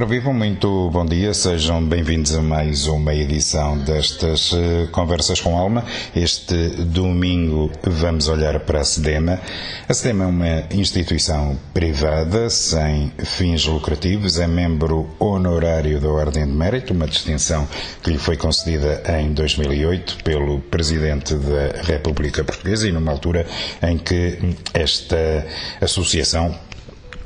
[0.00, 5.84] Ora muito bom dia, sejam bem-vindos a mais uma edição destas uh, Conversas com Alma.
[6.14, 9.40] Este domingo vamos olhar para a SEDEMA.
[9.88, 16.52] A SEDEMA é uma instituição privada sem fins lucrativos, é membro honorário da Ordem de
[16.52, 17.66] Mérito, uma distinção
[18.00, 23.44] que lhe foi concedida em 2008 pelo Presidente da República Portuguesa e numa altura
[23.82, 24.38] em que
[24.72, 25.44] esta
[25.80, 26.54] associação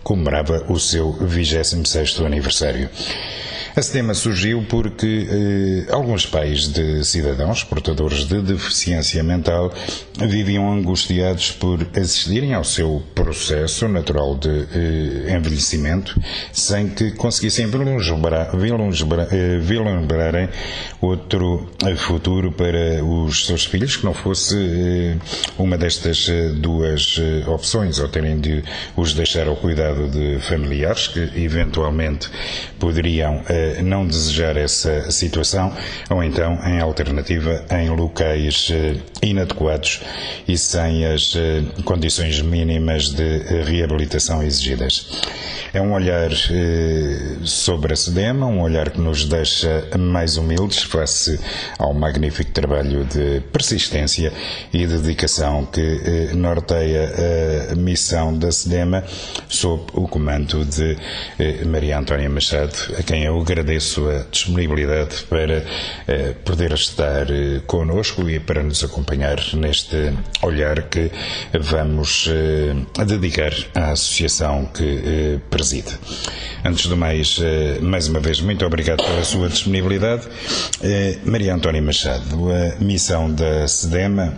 [0.02, 2.88] comemorava o seu 26º aniversário.
[3.74, 9.72] A SEDEMA surgiu porque eh, alguns pais de cidadãos portadores de deficiência mental
[10.18, 16.20] viviam angustiados por assistirem ao seu processo natural de eh, envelhecimento
[16.52, 18.50] sem que conseguissem vislumbrar,
[19.62, 20.50] vislumbrarem
[21.00, 25.16] outro futuro para os seus filhos que não fosse eh,
[25.56, 28.62] uma destas eh, duas eh, opções, ou terem de
[28.94, 32.28] os deixar ao cuidado de familiares que eventualmente
[32.78, 35.72] poderiam eh, não desejar essa situação,
[36.10, 38.70] ou então, em alternativa, em locais
[39.22, 40.00] inadequados
[40.46, 41.34] e sem as
[41.84, 45.20] condições mínimas de reabilitação exigidas.
[45.72, 46.30] É um olhar
[47.44, 51.40] sobre a SEDEMA, um olhar que nos deixa mais humildes face
[51.78, 54.32] ao magnífico trabalho de persistência
[54.72, 59.04] e dedicação que eh, norteia a missão da SEDEMA
[59.48, 60.96] sob o comando de
[61.38, 65.64] eh, Maria Antónia Machado, a quem eu agradeço a disponibilidade para
[66.08, 70.12] eh, poder estar eh, conosco e para nos acompanhar neste
[70.42, 71.10] olhar que
[71.60, 75.92] vamos eh, dedicar à associação que eh, preside.
[76.64, 77.40] Antes do mais,
[77.80, 80.28] mais uma vez, muito obrigado pela sua disponibilidade.
[81.24, 84.32] Maria Antónia Machado, a missão da SEDEMA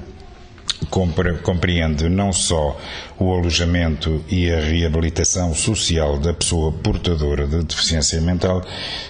[0.86, 2.78] compreende não só
[3.18, 8.62] o alojamento e a reabilitação social da pessoa portadora de deficiência mental,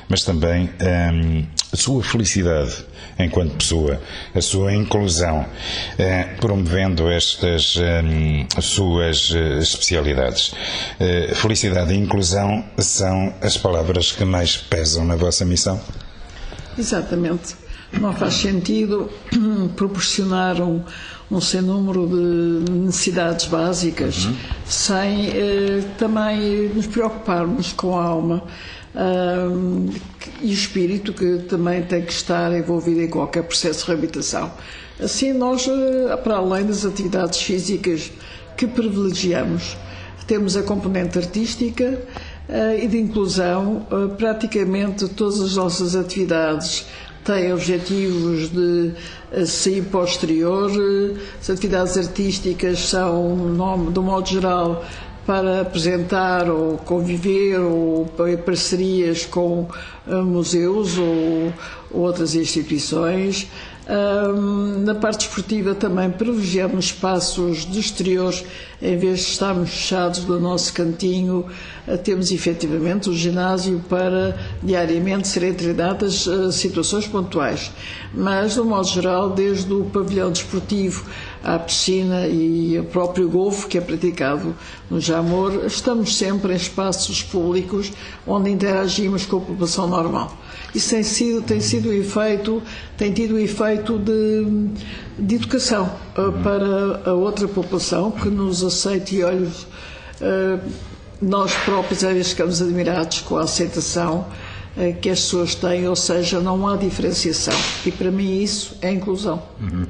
[0.09, 0.71] mas também
[1.13, 2.85] hum, a sua felicidade
[3.19, 4.01] enquanto pessoa,
[4.35, 5.47] a sua inclusão,
[5.99, 10.53] eh, promovendo estas hum, suas eh, especialidades.
[10.99, 15.81] Eh, felicidade e inclusão são as palavras que mais pesam na vossa missão?
[16.77, 17.55] Exatamente.
[18.01, 19.09] Não faz sentido
[19.77, 20.83] proporcionar um,
[21.31, 24.37] um sem número de necessidades básicas uhum.
[24.67, 28.45] sem eh, também nos preocuparmos com a alma
[30.41, 34.53] e o espírito que também tem que estar envolvido em qualquer processo de reabilitação.
[35.03, 38.13] Assim, nós, eh, para além das atividades físicas
[38.57, 39.77] que privilegiamos,
[40.27, 42.01] temos a componente artística
[42.49, 46.87] uh, e de inclusão, uh, praticamente todas as nossas atividades
[47.25, 48.93] tem objetivos de
[49.33, 50.71] eh, sair para o exterior.
[51.41, 53.55] As atividades artísticas são, um
[54.03, 54.85] modo geral,
[55.27, 58.07] para apresentar ou conviver ou
[58.45, 59.67] parcerias com
[60.07, 61.53] eh, museus ou
[61.91, 63.49] outras instituições.
[64.83, 68.45] Na parte esportiva também privilegiamos espaços de exteriores
[68.81, 71.47] em vez de estarmos fechados do nosso cantinho
[72.03, 77.71] temos efetivamente o ginásio para diariamente serem treinadas uh, situações pontuais.
[78.15, 81.05] Mas, de um modo geral, desde o pavilhão desportivo
[81.43, 84.57] à piscina e o próprio golfe que é praticado
[84.91, 87.93] no Jamor, estamos sempre em espaços públicos
[88.27, 90.35] onde interagimos com a população normal.
[90.75, 92.63] Isso tem sido, tem sido efeito,
[92.97, 94.71] tem tido o efeito de,
[95.19, 100.61] de educação uh, para a outra população que nos aceite e olhe uh,
[101.23, 104.27] nós próprios às vezes ficamos admirados com a aceitação
[104.77, 107.55] eh, que as pessoas têm, ou seja, não há diferenciação.
[107.87, 109.43] E para mim isso é inclusão.
[109.61, 109.87] Uhum.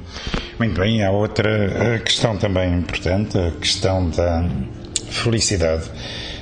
[0.59, 4.47] Muito bem, há outra questão também importante, a questão da
[5.09, 5.89] felicidade,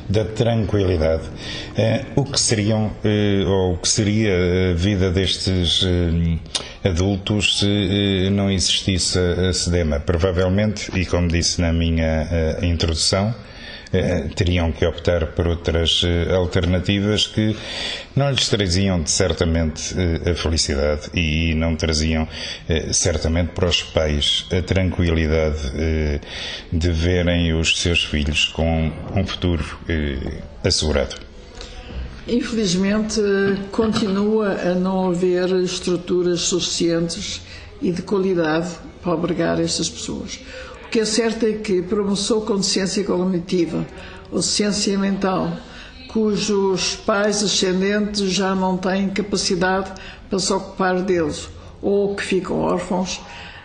[0.10, 1.24] da tranquilidade.
[1.78, 5.86] Eh, o que seriam, eh, ou o que seria a vida destes
[6.84, 10.00] adultos se não existisse a SEDEMA?
[10.00, 12.28] Provavelmente, e como disse na minha
[12.62, 13.53] introdução, eh,
[14.36, 17.56] teriam que optar por outras eh, alternativas que
[18.16, 22.28] não lhes traziam certamente eh, a felicidade e não traziam
[22.92, 25.62] certamente para os pais a tranquilidade
[26.72, 29.64] de verem os seus filhos com um futuro
[30.64, 31.16] assegurado.
[32.28, 33.22] Infelizmente,
[33.72, 37.42] continua a não haver estruturas suficientes
[37.82, 38.70] e de qualidade
[39.02, 40.40] para albergar estas pessoas.
[40.94, 43.84] O que é certo é que para uma pessoa com deficiência cognitiva
[44.32, 45.52] ou deficiência mental,
[46.08, 49.92] cujos pais ascendentes já não têm capacidade
[50.30, 51.50] para se ocupar deles
[51.82, 53.18] ou que ficam órfãos,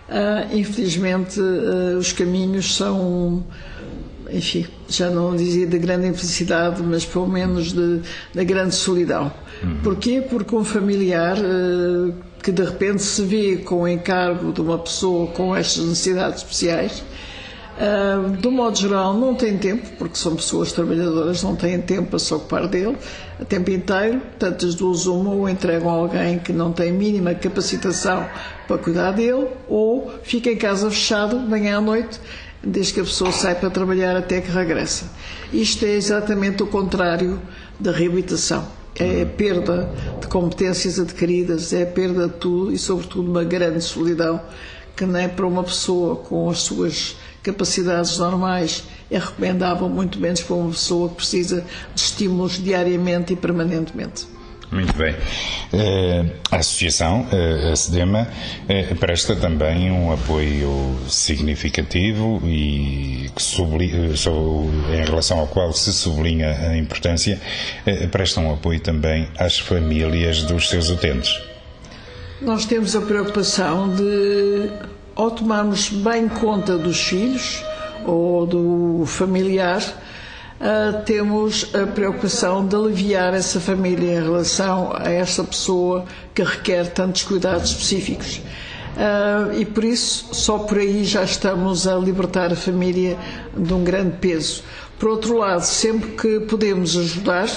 [0.09, 3.45] uh, infelizmente uh, os caminhos são
[4.31, 8.01] enfim, já não dizia de grande infelicidade, mas pelo menos de,
[8.35, 9.31] de grande solidão.
[9.63, 9.81] Uhum.
[9.83, 10.23] Porquê?
[10.23, 15.27] Porque um familiar uh, que de repente se vê com o encargo de uma pessoa
[15.29, 17.03] com estas necessidades especiais,
[17.79, 22.19] uh, do modo geral não tem tempo, porque são pessoas trabalhadoras, não têm tempo para
[22.19, 22.97] se ocupar dele
[23.41, 27.35] a tempo inteiro, portanto as duas uma ou entregam a alguém que não tem mínima
[27.35, 28.27] capacitação
[28.67, 32.21] para cuidar dele, ou fica em casa fechado, manhã à noite,
[32.63, 35.07] desde que a pessoa sai para trabalhar até que regressa.
[35.53, 37.41] Isto é exatamente o contrário
[37.79, 38.67] da reabilitação.
[38.99, 39.89] É a perda
[40.21, 44.41] de competências adquiridas, é a perda de tudo e, sobretudo, uma grande solidão
[44.97, 47.17] que nem para uma pessoa com as suas
[47.53, 51.65] capacidades normais é recomendável, muito menos para uma pessoa que precisa
[51.95, 54.27] de estímulos diariamente e permanentemente.
[54.71, 55.15] Muito bem.
[55.73, 58.29] Eh, a Associação, eh, a SEDEMA,
[58.69, 63.31] eh, presta também um apoio significativo e
[64.93, 67.41] em relação ao qual se sublinha a importância,
[68.13, 71.31] presta um apoio também às famílias dos seus utentes.
[72.43, 74.71] Nós temos a preocupação de,
[75.19, 77.65] ao tomarmos bem conta dos filhos
[78.07, 79.83] ou do familiar,
[80.61, 86.93] uh, temos a preocupação de aliviar essa família em relação a esta pessoa que requer
[86.93, 88.41] tantos cuidados específicos.
[88.97, 93.19] Uh, e por isso, só por aí já estamos a libertar a família
[93.57, 94.63] de um grande peso.
[94.99, 97.49] Por outro lado, sempre que podemos ajudar,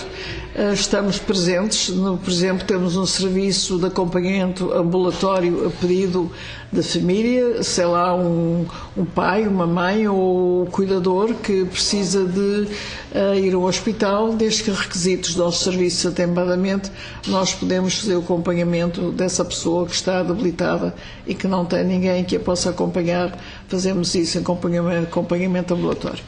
[0.54, 1.90] eh, estamos presentes.
[1.90, 6.32] Por exemplo, temos um serviço de acompanhamento ambulatório a pedido
[6.72, 8.66] da família, sei lá, um,
[8.96, 12.68] um pai, uma mãe ou um cuidador que precisa de
[13.14, 16.90] uh, ir ao hospital, desde que requisitos do nosso serviço atempadamente,
[17.28, 20.96] nós podemos fazer o acompanhamento dessa pessoa que está debilitada
[21.28, 23.38] e que não tem ninguém que a possa acompanhar,
[23.68, 26.24] fazemos isso em acompanhamento, acompanhamento ambulatório.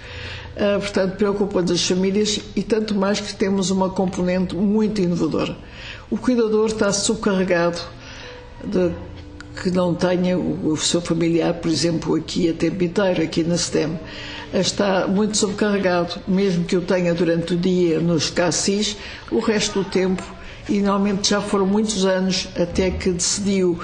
[0.56, 5.58] Uh, portanto, preocupa-nos as famílias e tanto mais que temos uma componente muito inovadora.
[6.12, 7.82] O cuidador está subcarregado
[8.64, 8.92] de
[9.62, 14.00] que não tenha o, seu familiar, por exemplo, aqui a tempo inteiro, aqui na STEM.
[14.54, 18.98] Está muito sobrecarregado, mesmo que eu tenha durante o dia nos CACIS,
[19.32, 20.24] o resto do tempo,
[20.70, 23.80] e normalmente já foram muitos anos até que decidiu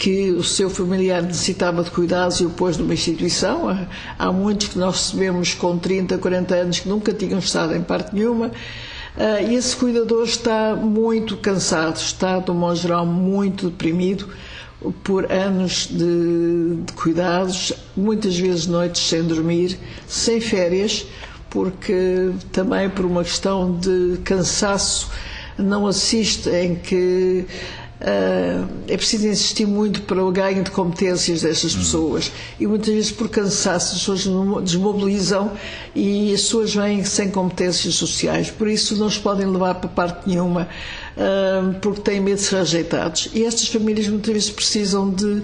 [0.00, 3.86] que o seu familiar necessitava de cuidados e o pôs numa instituição.
[4.18, 8.14] Há muitos que nós recebemos com 30, 40 anos que nunca tinham estado em parte
[8.14, 8.50] nenhuma.
[9.14, 14.26] Ah, e esse cuidador está muito cansado, está, de um modo geral, muito deprimido
[15.04, 21.04] por anos de, de cuidados, muitas vezes noites sem dormir, sem férias,
[21.50, 25.10] porque também por uma questão de cansaço
[25.58, 27.44] não assiste em que
[28.88, 32.32] é preciso insistir muito para o ganho de competências destas pessoas.
[32.58, 35.52] E muitas vezes por cansaço as pessoas desmobilizam
[35.94, 40.28] e as pessoas vêm sem competências sociais, por isso não os podem levar para parte
[40.28, 40.68] nenhuma
[41.16, 43.28] uh, porque têm medo de ser rejeitados.
[43.34, 45.42] E estas famílias muitas vezes precisam de,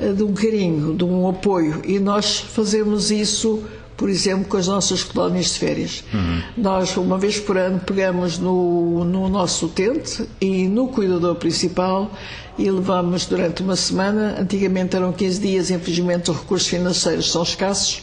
[0.00, 1.80] ah, de um carinho, de um apoio.
[1.84, 3.62] E nós fazemos isso
[3.96, 6.04] por exemplo, com as nossas colónias de férias.
[6.12, 6.42] Uhum.
[6.56, 12.10] Nós, uma vez por ano, pegamos no, no nosso utente e no cuidador principal
[12.58, 14.36] e levamos durante uma semana.
[14.40, 18.02] Antigamente eram 15 dias, infelizmente os recursos financeiros são escassos,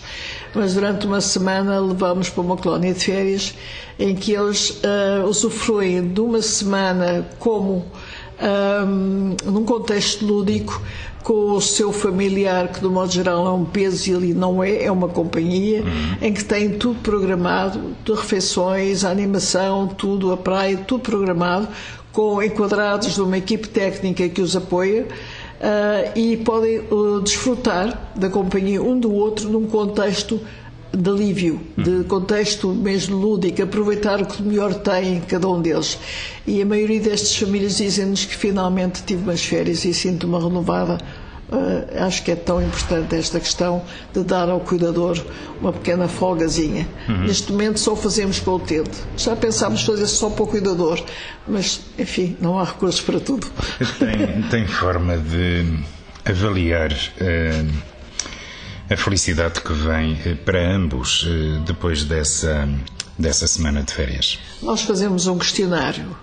[0.53, 3.53] mas durante uma semana levamos para uma colónia de férias
[3.99, 7.85] em que eles uh, usufruem de uma semana como
[8.41, 10.81] um, num contexto lúdico,
[11.23, 14.83] com o seu familiar, que de modo geral é um peso e ali não é,
[14.83, 16.27] é uma companhia, uhum.
[16.27, 21.67] em que tem tudo programado, de refeições, a animação, tudo, a praia, tudo programado,
[22.11, 25.07] com enquadrados de uma equipe técnica que os apoia.
[25.61, 30.41] Uh, e podem uh, desfrutar da companhia um do outro num contexto
[30.93, 35.97] de alívio, de contexto mesmo lúdico, aproveitar o que melhor tem cada um deles.
[36.45, 40.97] E a maioria destas famílias dizem-nos que finalmente tive umas férias e sinto-me renovada.
[41.49, 43.81] Uh, acho que é tão importante esta questão
[44.13, 45.21] de dar ao cuidador
[45.59, 46.87] uma pequena folgazinha.
[47.09, 47.25] Uhum.
[47.25, 48.91] Neste momento só fazemos para o utente.
[49.17, 51.03] Já pensámos fazer só para o cuidador,
[51.45, 53.47] mas enfim, não há recursos para tudo.
[53.99, 55.65] Tem, tem forma de
[56.25, 56.91] avaliar.
[57.19, 57.90] Uh
[58.91, 62.67] a felicidade que vem eh, para ambos eh, depois dessa
[63.17, 64.39] dessa semana de férias?
[64.61, 66.15] Nós fazemos um questionário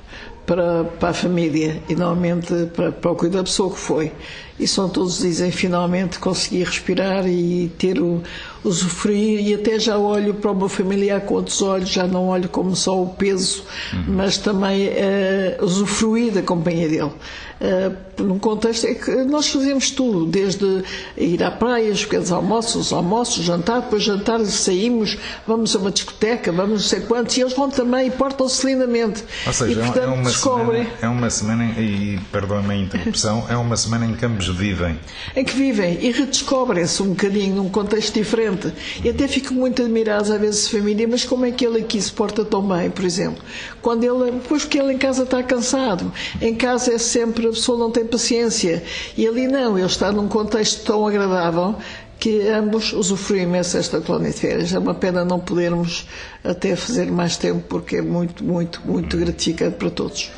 [0.44, 4.12] para, para a família e normalmente para, para o cuidado da pessoa que foi.
[4.58, 8.22] E são todos dizem finalmente consegui respirar e ter o
[8.64, 12.48] usufruir e até já olho para o meu familiar com outros olhos, já não olho
[12.48, 14.04] como só o peso, uhum.
[14.08, 17.12] mas também uh, usufruir da companhia dele.
[17.60, 20.84] Uh, num contexto é que nós fazemos tudo, desde
[21.16, 25.90] ir à praia, os pequenos almoços, os almoços, jantar, depois jantar saímos, vamos a uma
[25.90, 29.24] discoteca, vamos não sei quantos, e eles vão também e portam-se lindamente.
[29.46, 30.84] Ou seja, e, é portanto, é uma descobrem...
[30.84, 34.98] semana, é uma semana, e perdoe-me a interrupção, é uma semana em que ambos vivem.
[35.34, 38.72] Em que vivem e redescobrem-se um bocadinho num contexto diferente.
[39.04, 42.12] E até fico muito admirado às vezes família, mas como é que ele aqui se
[42.12, 43.42] porta tão bem, por exemplo?
[43.82, 46.12] Quando ele, pois porque ele em casa está cansado.
[46.42, 48.82] Em casa é sempre, a pessoa não tem paciência.
[49.16, 51.74] E ali não, ele está num contexto tão agradável
[52.18, 54.72] que ambos usufruem imenso esta colónia de férias.
[54.72, 56.06] É uma pena não podermos
[56.42, 60.30] até fazer mais tempo, porque é muito, muito, muito gratificante para todos.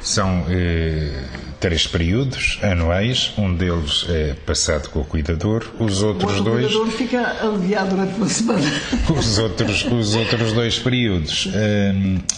[0.00, 1.12] São eh,
[1.60, 6.66] três períodos anuais, um deles é passado com o cuidador, os outros o dois.
[6.66, 8.70] O cuidador fica aliviado durante uma semana.
[9.16, 11.92] Os outros, os outros dois períodos eh,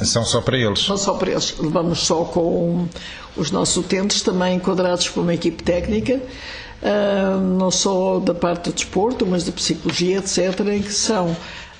[0.05, 0.81] são só para eles.
[0.81, 1.55] São só para eles.
[1.59, 2.89] Levamos só com
[3.37, 6.21] os nossos utentes, também enquadrados por uma equipe técnica
[6.83, 11.35] uh, não só da parte do desporto, mas da psicologia, etc., em que são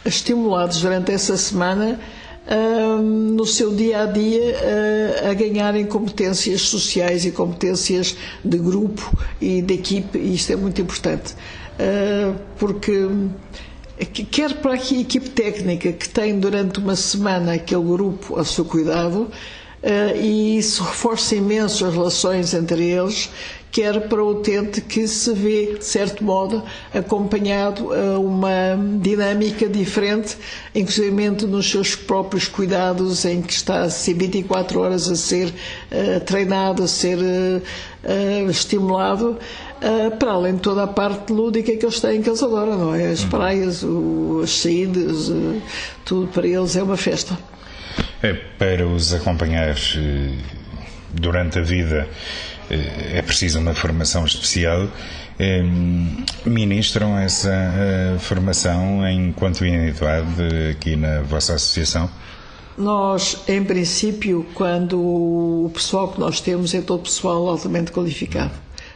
[0.05, 1.99] estimulados durante essa semana
[2.47, 9.17] uh, no seu dia a dia uh, a ganharem competências sociais e competências de grupo
[9.41, 11.35] e de equipe, e isto é muito importante,
[12.59, 13.09] porque
[14.31, 19.29] quer para a equipe técnica que tem durante uma semana aquele grupo a seu cuidado,
[20.21, 23.31] e isso reforça imenso as relações entre eles
[23.73, 26.63] quer para o utente que se vê, de certo modo,
[26.93, 30.37] acompanhado a uma dinâmica diferente,
[30.75, 31.11] inclusive
[31.47, 36.85] nos seus próprios cuidados, em que está a ser 24 horas a ser uh, treinado,
[36.85, 37.63] a ser uh,
[38.05, 39.39] uh, estimulado.
[40.19, 43.07] para além de toda a parte lúdica que eles têm, que eles adoram, não é?
[43.11, 43.31] As uhum.
[43.31, 45.33] praias, o, as saídas,
[46.05, 47.37] tudo para eles é uma festa.
[48.23, 49.75] É para os acompanhar
[51.15, 52.07] durante a vida
[52.73, 54.89] é preciso uma formação especial.
[56.45, 62.09] Ministram essa eh, formação enquanto unidade aqui na vossa associação?
[62.79, 68.53] Nós, em princípio, quando o pessoal que nós temos é todo pessoal altamente qualificado.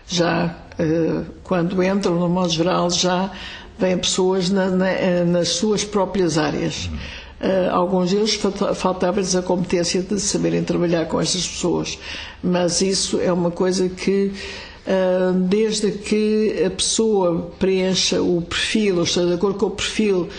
[0.07, 3.31] Já eh, quando entram, no modo geral, já
[3.79, 6.89] vêm pessoas na, na, eh, nas suas próprias áreas.
[7.39, 8.41] Uh, alguns deles
[8.75, 11.99] faltava-lhes a competência de saberem trabalhar com estas pessoas,
[12.43, 14.33] mas isso é uma coisa que,
[14.87, 20.31] uh, desde que a pessoa preencha o perfil, ou esteja de acordo com o perfil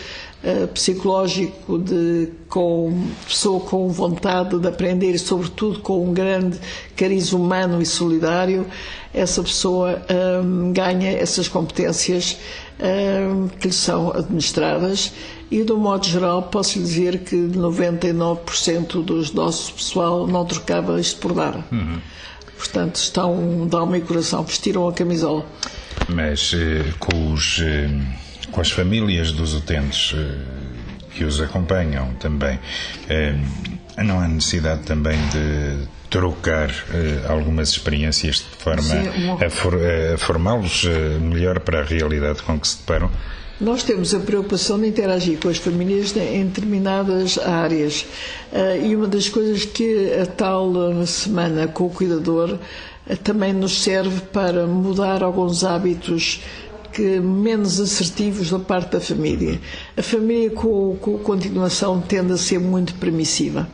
[0.43, 2.91] uh, psicológico de com
[3.27, 6.59] pessoa com vontade de aprender e, sobretudo, com um grande
[6.95, 8.65] cariz humano e solidário,
[9.13, 10.01] essa pessoa
[10.73, 12.37] ganha essas competências
[13.59, 15.11] que lhe são administradas
[15.49, 21.19] e, do modo geral, posso lhe dizer que 99% dos nossos pessoal não trocava isto
[21.19, 21.63] por nada.
[21.71, 21.99] Uhum.
[22.57, 25.45] Portanto, estão de alma e coração, vestiram a camisola.
[26.09, 27.89] Mas eh, com, os, eh,
[28.51, 30.37] com as famílias dos utentes eh,
[31.13, 32.59] que os acompanham também,
[33.97, 36.69] não há necessidade também de trocar
[37.27, 39.43] algumas experiências de forma Sim, uma...
[39.43, 39.73] a, for,
[40.13, 40.85] a formá-los
[41.19, 43.09] melhor para a realidade com que se deparam?
[43.59, 48.05] Nós temos a preocupação de interagir com as famílias em determinadas áreas.
[48.53, 50.71] Eh, e uma das coisas que a tal
[51.07, 52.59] semana com o cuidador
[53.09, 56.39] eh, também nos serve para mudar alguns hábitos
[56.93, 59.59] que menos assertivos da parte da família.
[59.97, 63.67] A família, com, com continuação, tende a ser muito permissiva.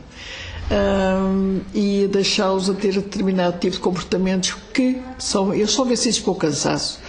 [0.70, 6.36] Um, e deixá-los a ter determinado tipo de comportamentos que são, eles são vencidos pelo
[6.36, 7.00] cansaço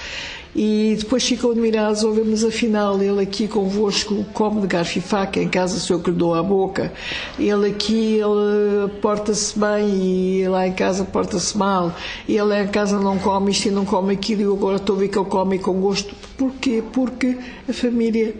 [0.56, 5.02] e depois ficam admirados ao ver, mas afinal ele aqui convosco come de garfo e
[5.02, 6.94] faca, em casa sou eu que lhe dou a boca,
[7.38, 11.94] ele aqui ele porta-se bem e lá em casa porta-se mal,
[12.28, 15.10] ele em casa não come isto e não come aquilo e agora estou a ver
[15.10, 16.16] que ele come com gosto.
[16.38, 16.82] Porquê?
[16.94, 18.34] Porque a família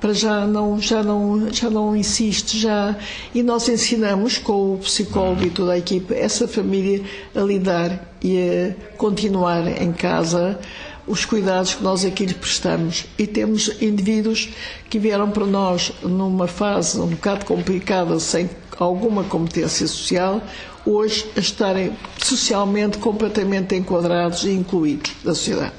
[0.00, 2.96] para já não já não já não insiste já
[3.34, 7.02] e nós ensinamos com o psicólogo e toda a equipe essa família
[7.34, 10.58] a lidar e a continuar em casa
[11.06, 13.06] os cuidados que nós aqui lhe prestamos.
[13.18, 14.48] E temos indivíduos
[14.90, 20.42] que vieram para nós numa fase um bocado complicada, sem alguma competência social,
[20.84, 25.72] hoje a estarem socialmente completamente enquadrados e incluídos da sociedade.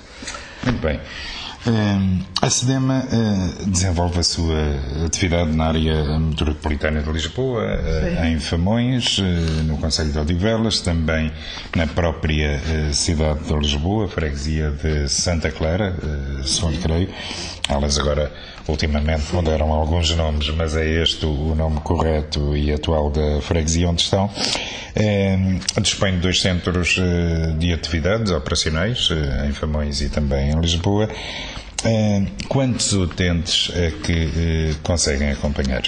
[0.64, 1.00] Muito bem.
[2.42, 3.06] A SEDEMA
[3.66, 4.56] desenvolve a sua
[5.06, 7.64] atividade na área metropolitana de Lisboa,
[8.22, 8.28] Sim.
[8.28, 9.20] em Famões,
[9.66, 11.32] no Conselho de Odivelas, também
[11.76, 12.62] na própria
[12.94, 15.96] cidade de Lisboa, freguesia de Santa Clara,
[16.46, 17.10] segundo creio.
[17.68, 18.32] Elas agora,
[18.68, 24.02] ultimamente, mudaram alguns nomes, mas é este o nome correto e atual da freguesia onde
[24.02, 24.30] estão.
[25.82, 27.00] dispõe de dois centros
[27.58, 29.10] de atividades operacionais,
[29.48, 31.10] em Famões e também em Lisboa.
[31.84, 35.84] Eh, quantos utentes é que eh, conseguem acompanhar?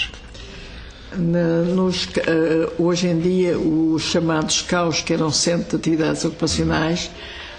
[1.17, 7.09] Nos, eh, hoje em dia, os chamados CAUS, que eram Centro de Atividades Ocupacionais,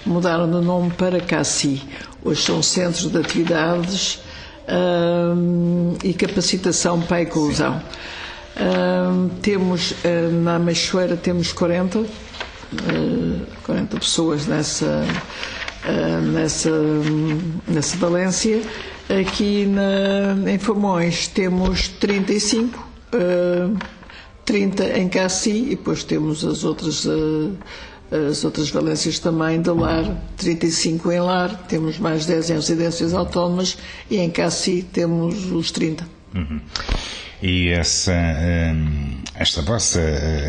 [0.06, 1.82] mudaram de nome para CACI.
[2.24, 4.20] Hoje são Centros de Atividades
[4.68, 7.80] um, e Capacitação para a Inclusão.
[8.60, 9.94] Um, temos,
[10.42, 12.06] na Meixoeira, temos 40, uh,
[13.64, 15.04] 40 pessoas nessa
[15.84, 16.70] uh, nessa,
[17.66, 18.60] nessa Valência.
[19.08, 22.78] Aqui na, em Famões temos 35,
[23.14, 23.76] uh,
[24.44, 27.06] 30 em Cassi e depois temos as outras.
[28.10, 30.04] As outras valências também de lar,
[30.36, 33.78] 35 em lar, temos mais 10 em residências autónomas
[34.10, 36.06] e em Cassi temos os 30.
[36.34, 36.60] Uhum.
[37.42, 40.00] E essa, hum, esta vossa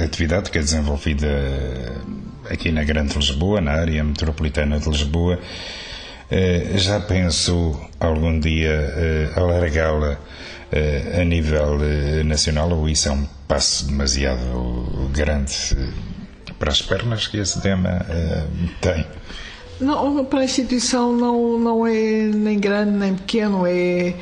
[0.04, 1.28] atividade que é desenvolvida
[2.50, 5.40] aqui na Grande Lisboa, na área metropolitana de Lisboa.
[6.30, 10.18] Eh, já penso algum dia eh, alargá-la
[10.72, 11.78] eh, a nível
[12.24, 15.76] nacional ou isso é um passo demasiado grande
[16.62, 18.06] para as pernas que esse tema
[18.80, 19.04] tem?
[19.80, 24.14] Não, para a instituição não, não é nem grande nem pequeno, é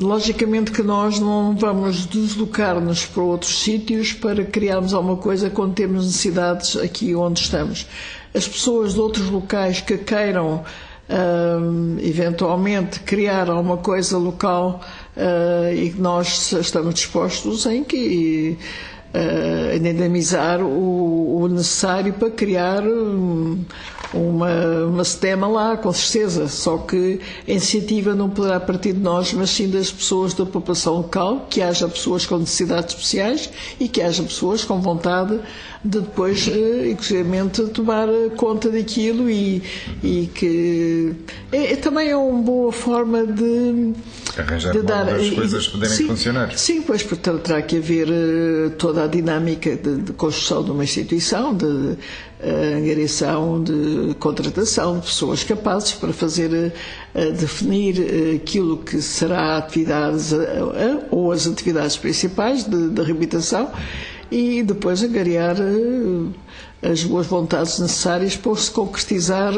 [0.00, 6.06] logicamente que nós não vamos deslocar-nos para outros sítios para criarmos alguma coisa quando temos
[6.06, 7.86] necessidades aqui onde estamos.
[8.34, 10.64] As pessoas de outros locais que queiram
[12.02, 14.80] eventualmente criar alguma coisa local
[15.16, 18.56] uh, e que nós estamos dispostos em que
[19.14, 23.64] uh, indemnizar o, o, necessário para criar um,
[24.12, 26.48] uma, uma sistema lá, com certeza.
[26.48, 30.96] Só que a iniciativa não poderá partir de nós, mas sim das pessoas da população
[30.96, 35.40] local, que haja pessoas com necessidades especiais e que haja pessoas com vontade
[35.82, 39.62] de depois, eh, inclusivamente, tomar conta daquilo e,
[40.02, 41.14] e que
[41.50, 43.94] é, é, também é uma boa forma de
[44.36, 46.52] arranjar de dar as coisas poderem sim, funcionar.
[46.56, 48.08] Sim, pois portanto terá que haver
[48.76, 51.96] toda a dinâmica de, de, construção de uma instituição, de
[52.76, 56.72] angariação, de contratação de pessoas capazes para fazer
[57.38, 57.96] definir
[58.36, 60.32] aquilo que será atividades
[61.10, 63.70] ou as atividades principais de, de reabilitação
[64.30, 65.56] e depois angariar
[66.82, 69.52] as boas vontades necessárias para se concretizar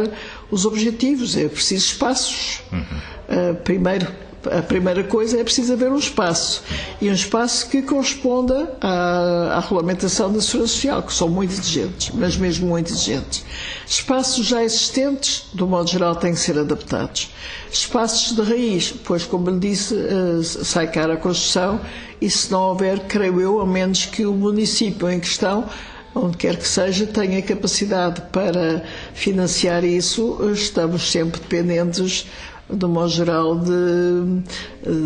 [0.51, 1.37] os objetivos.
[1.37, 2.63] É preciso espaços.
[2.73, 3.55] Uhum.
[3.65, 4.07] primeiro
[4.51, 6.63] a primeira coisa é preciso haver um espaço.
[7.01, 12.11] E um espaço que corresponda à, à regulamentação da segurança social, que são muito exigentes,
[12.15, 13.45] mas mesmo muito exigentes.
[13.87, 17.31] Espaços já existentes, do modo geral, têm que ser adaptados.
[17.71, 21.81] Espaços de raiz, pois, como lhe disse, uh, sai cara a construção
[22.21, 25.69] e se não houver, creio eu, a menos que o município em questão
[26.15, 32.27] onde quer que seja, tenha capacidade para financiar isso, estamos sempre dependentes
[32.73, 34.43] de modo geral, de,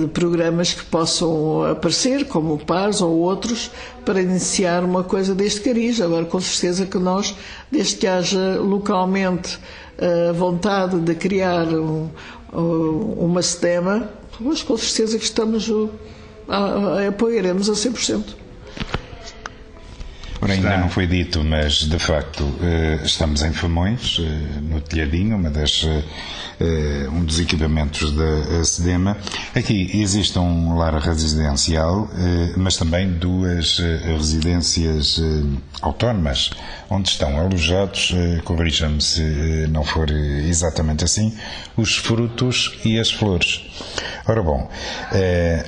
[0.00, 3.70] de, programas que possam aparecer, como o PARS ou outros,
[4.04, 6.00] para iniciar uma coisa deste cariz.
[6.00, 7.34] Agora, com certeza que nós,
[7.70, 9.58] desde que haja localmente
[10.28, 12.08] a vontade de criar um,
[12.52, 14.08] uma STEMA,
[14.40, 15.70] mas com certeza que estamos
[16.48, 18.45] a, a, apoiaremos a 100%.
[20.46, 25.34] Ora, ainda não foi dito, mas de facto eh, estamos em Famões, eh, no telhadinho,
[25.34, 25.84] uma das
[26.60, 29.16] eh, um dos equipamentos da SEDEMA.
[29.56, 32.08] Aqui existe um lar residencial,
[32.56, 35.20] mas também duas residências
[35.82, 36.50] autónomas,
[36.88, 41.36] onde estão alojados, corrija-me se não for exatamente assim,
[41.76, 43.62] os frutos e as flores.
[44.26, 44.70] Ora bom,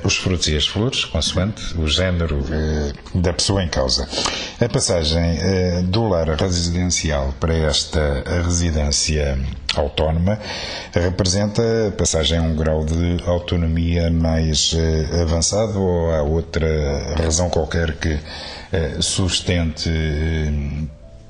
[0.04, 2.42] os frutos e as flores, consoante o género
[3.14, 4.08] da pessoa em causa.
[4.58, 5.38] A passagem
[5.84, 9.38] do lar residencial para esta residência
[9.76, 10.38] autónoma
[10.92, 11.62] representa
[11.96, 18.14] passagem a um grau de autonomia mais uh, avançado ou há outra razão qualquer que
[18.14, 19.90] uh, sustente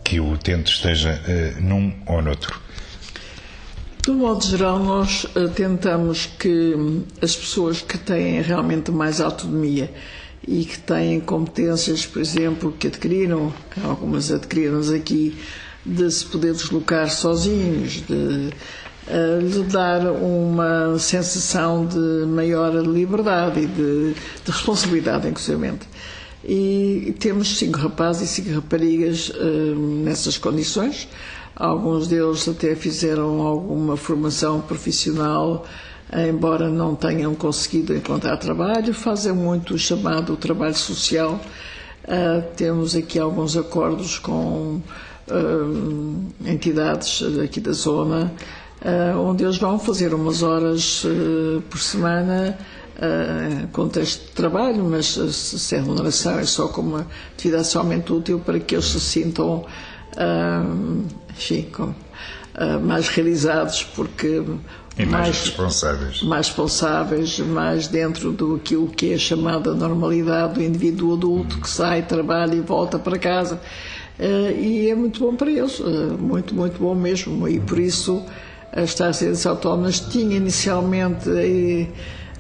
[0.05, 1.21] que o utente esteja
[1.61, 2.59] num ou noutro?
[4.03, 9.91] De modo geral, nós tentamos que as pessoas que têm realmente mais autonomia
[10.47, 13.53] e que têm competências, por exemplo, que adquiriram,
[13.85, 15.37] algumas adquiriram aqui,
[15.85, 18.51] de se poder deslocar sozinhos, de
[19.09, 25.79] uh, lhe dar uma sensação de maior liberdade e de, de responsabilidade, inclusive.
[26.45, 29.75] E temos cinco rapazes e cinco raparigas uh,
[30.05, 31.09] nessas condições.
[31.57, 35.67] Alguns deles até fizeram alguma formação profissional,
[36.29, 41.41] embora não tenham conseguido encontrar trabalho, fazem muito o chamado trabalho social.
[42.05, 44.81] Uh, temos aqui alguns acordos com
[45.31, 48.33] uh, entidades aqui da zona,
[48.83, 51.05] uh, onde eles vão fazer umas horas
[51.69, 52.57] por semana
[52.97, 58.59] uh, contexto de trabalho, mas sem remuneração é só como uma atividade somente útil para
[58.59, 59.67] que eles se sintam
[61.31, 61.95] enfim, com,
[62.83, 64.43] mais realizados, porque
[64.99, 66.23] e mais, mais, responsáveis.
[66.23, 71.61] Mais responsáveis, mais dentro do que é chamada normalidade do indivíduo adulto hum.
[71.61, 73.61] que sai, trabalha e volta para casa.
[74.19, 77.49] Uh, e é muito bom para eles, uh, muito, muito bom mesmo.
[77.49, 78.25] E por isso
[78.73, 81.29] as taxas autónomas tinha inicialmente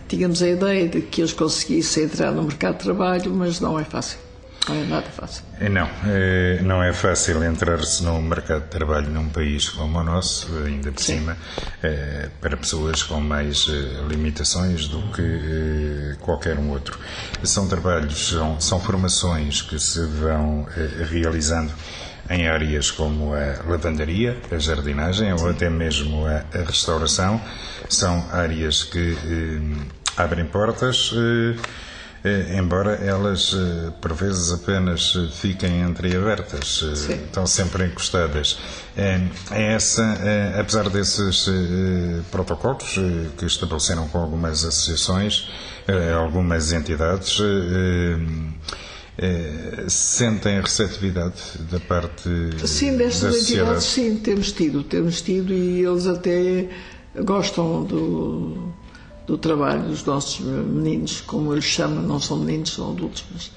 [0.08, 3.84] tínhamos a ideia de que eles conseguissem entrar no mercado de trabalho, mas não é
[3.84, 4.27] fácil.
[4.68, 5.42] Não é nada fácil.
[5.60, 10.04] É, não, é, não é fácil entrar-se no mercado de trabalho num país como o
[10.04, 11.18] nosso, ainda por Sim.
[11.18, 11.36] cima,
[11.82, 16.98] é, para pessoas com mais é, limitações do que é, qualquer um outro.
[17.42, 21.72] São trabalhos, são, são formações que se vão é, realizando
[22.30, 27.40] em áreas como a lavandaria, a jardinagem ou até mesmo a, a restauração.
[27.88, 29.16] São áreas que
[30.18, 31.87] abrem portas, eh, eh,
[32.56, 38.58] embora elas eh, por vezes apenas fiquem entreabertas, estão sempre encostadas.
[38.96, 40.18] É essa,
[40.58, 41.46] apesar desses
[42.32, 42.96] protocolos
[43.36, 45.48] que estabeleceram com algumas associações,
[46.18, 47.38] algumas entidades,
[49.86, 52.28] sentem receptividade da parte
[52.66, 56.68] sim, destas da entidades sim, temos tido, temos tido e eles até
[57.24, 58.72] gostam do
[59.28, 63.52] do trabalho dos nossos meninos, como eles chamam, não são meninos, são adultos, mas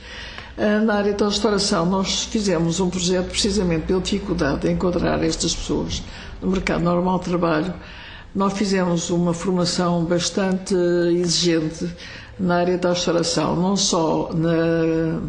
[0.58, 5.56] eh, na área da restauração nós fizemos um projeto precisamente pela dificuldade de enquadrar estas
[5.56, 6.04] pessoas
[6.42, 7.74] no mercado normal de trabalho.
[8.36, 11.90] Nós fizemos uma formação bastante exigente
[12.38, 15.22] na área da restauração, não só na,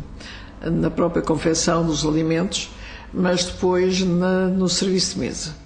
[0.70, 2.68] na própria confecção dos alimentos,
[3.14, 5.61] mas depois na, no serviço de mesa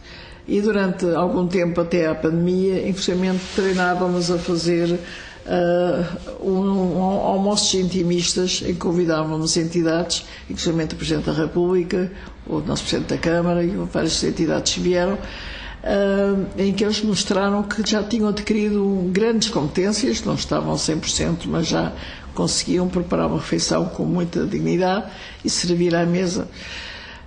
[0.48, 4.98] e durante algum tempo até à pandemia, infelizmente treinávamos a fazer
[5.46, 12.10] uh, um, um, almoços intimistas em que convidávamos entidades, inclusive o Presidente da República,
[12.46, 17.62] o nosso Presidente da Câmara e várias entidades que vieram, uh, em que eles mostraram
[17.64, 21.92] que já tinham adquirido grandes competências, não estavam 100%, mas já
[22.34, 25.06] conseguiam preparar uma refeição com muita dignidade
[25.44, 26.46] e servir à mesa.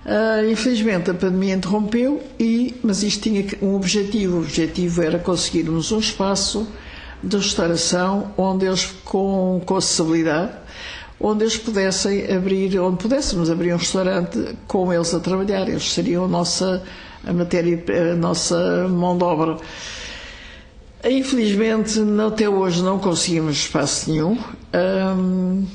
[0.04, 4.38] Uh, infelizmente a pandemia interrompeu, e, mas isto tinha um objetivo.
[4.38, 6.66] O objetivo era conseguirmos um espaço
[7.22, 10.52] de restauração onde eles, com, com acessibilidade,
[11.20, 15.68] onde eles pudessem abrir, onde pudéssemos abrir um restaurante com eles a trabalhar.
[15.68, 16.82] Eles seriam a nossa
[17.24, 17.82] a matéria,
[18.12, 19.56] a nossa mão de obra.
[21.04, 24.38] Infelizmente, até hoje não conseguimos espaço nenhum.
[24.74, 25.66] Um,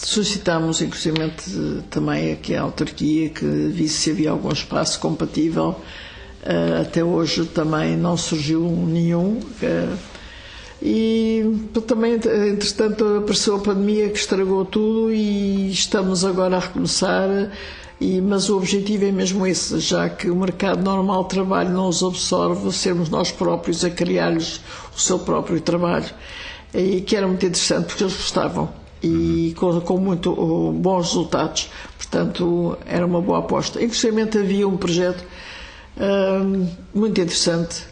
[0.00, 1.32] Suscitámos, inclusive,
[1.90, 5.70] também aqui a autarquia que visse se havia algum espaço compatível.
[6.44, 9.40] Uh, até hoje também não surgiu nenhum.
[9.60, 9.98] Uh,
[10.80, 11.42] e
[11.84, 17.50] também, entretanto, apareceu a pandemia que estragou tudo e estamos agora a recomeçar.
[18.00, 21.88] E, mas o objetivo é mesmo esse, já que o mercado normal de trabalho não
[21.88, 24.60] os absorve, sermos nós próprios a criar-lhes
[24.96, 26.06] o seu próprio trabalho.
[26.72, 28.68] E que era muito interessante, porque eles gostavam
[29.02, 31.70] e com, com muito uh, bons resultados.
[31.96, 33.82] Portanto, era uma boa aposta.
[33.82, 35.24] Inclusive havia um projeto
[35.96, 37.84] uh, muito interessante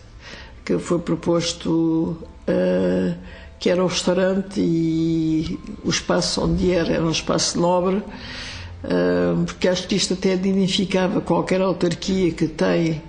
[0.64, 3.14] que foi proposto, uh,
[3.59, 9.69] que era o restaurante e o espaço onde era, era um espaço nobre, uh, porque
[9.69, 13.01] acho que isto até identificava qualquer autarquia que tem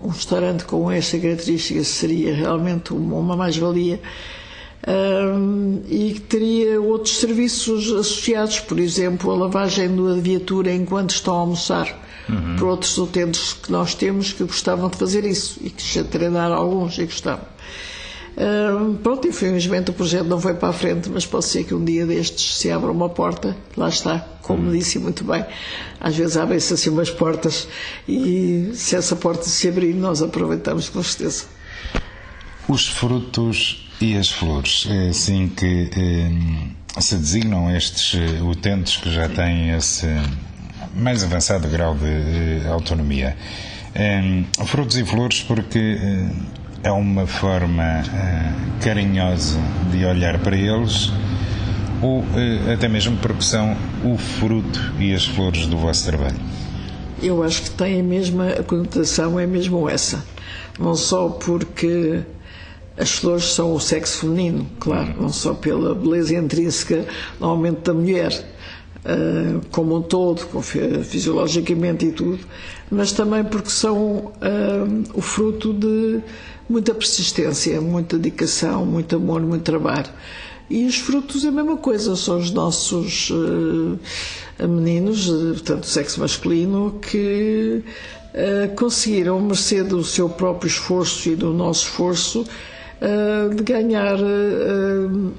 [0.00, 4.00] um restaurante com essa característica seria realmente uma, uma mais-valia
[4.86, 11.34] um, e que teria outros serviços associados, por exemplo, a lavagem da viatura enquanto estão
[11.34, 12.04] a almoçar.
[12.28, 12.56] Uhum.
[12.56, 16.54] Por outros utentes que nós temos que gostavam de fazer isso e que já treinaram
[16.54, 17.44] alguns e gostavam.
[18.36, 21.84] Um, pronto, infelizmente o projeto não foi para a frente, mas pode ser que um
[21.84, 24.72] dia destes se abra uma porta, lá está, como uhum.
[24.72, 25.44] disse muito bem,
[26.00, 27.68] às vezes abrem-se assim umas portas
[28.08, 31.44] e se essa porta se abrir, nós aproveitamos com certeza.
[32.66, 39.12] Os frutos e as flores, é assim que eh, se designam estes eh, utentes que
[39.12, 40.06] já têm esse
[40.94, 43.36] mais avançado grau de eh, autonomia.
[44.66, 45.98] frutos e flores, porque
[46.82, 48.02] é uma forma
[48.82, 49.58] carinhosa
[49.92, 51.12] de olhar para eles
[52.02, 52.24] ou
[52.72, 56.36] até mesmo porque são o fruto e as flores do vosso trabalho?
[57.22, 60.22] Eu acho que tem a mesma a conotação, é mesmo essa.
[60.78, 62.24] Não só porque
[62.96, 67.04] as flores são o sexo feminino, claro, não só pela beleza intrínseca,
[67.40, 68.44] normalmente, da mulher,
[69.04, 70.40] uh, como um todo,
[71.04, 72.40] fisiologicamente e tudo,
[72.90, 74.32] mas também porque são uh,
[75.12, 76.20] o fruto de
[76.68, 80.10] muita persistência, muita dedicação, muito amor, muito trabalho.
[80.70, 83.98] E os frutos é a mesma coisa, são os nossos uh,
[84.66, 87.82] meninos, portanto, sexo masculino, que
[88.34, 92.46] uh, conseguiram, mercê do seu próprio esforço e do nosso esforço,
[93.56, 94.16] de ganhar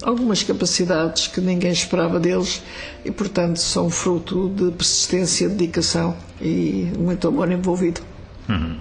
[0.03, 2.61] algumas capacidades que ninguém esperava deles
[3.03, 8.01] e, portanto, são fruto de persistência, dedicação e muito amor envolvido.
[8.47, 8.79] Uhum.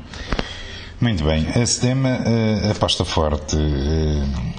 [1.00, 1.46] Muito bem.
[1.50, 4.54] A SEDEMA uh, aposta forte, uh,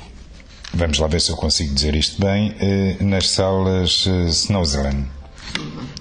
[0.73, 5.07] vamos lá ver se eu consigo dizer isto bem, uh, nas salas uh, Snowzealand.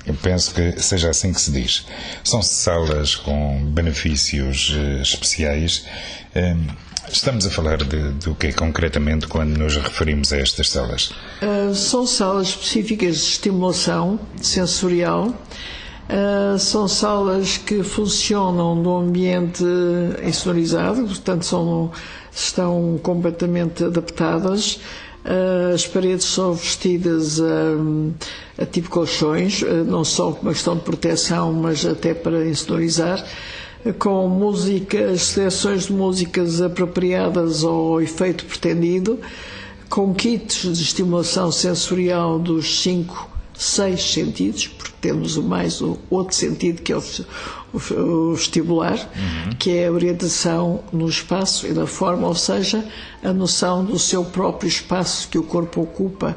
[0.04, 1.86] Eu penso que seja assim que se diz.
[2.22, 5.86] São salas com benefícios especiais.
[7.10, 11.12] Estamos a falar de, do que concretamente quando nos referimos a estas salas?
[11.74, 15.34] são salas específicas de estimulação sensorial
[16.04, 19.64] Uh, são salas que funcionam no ambiente
[20.22, 21.90] insonorizado, portanto são,
[22.30, 24.80] estão completamente adaptadas.
[25.24, 30.74] Uh, as paredes são vestidas a, a tipo colchões, uh, não só por uma questão
[30.76, 33.24] de proteção, mas até para insonorizar,
[33.92, 39.18] com músicas, seleções de músicas apropriadas ao efeito pretendido,
[39.88, 46.82] com kits de estimulação sensorial dos cinco seis sentidos, porque temos mais o outro sentido
[46.82, 47.02] que é o,
[47.72, 49.50] o, o vestibular, uhum.
[49.58, 52.84] que é a orientação no espaço e na forma, ou seja,
[53.22, 56.36] a noção do seu próprio espaço que o corpo ocupa.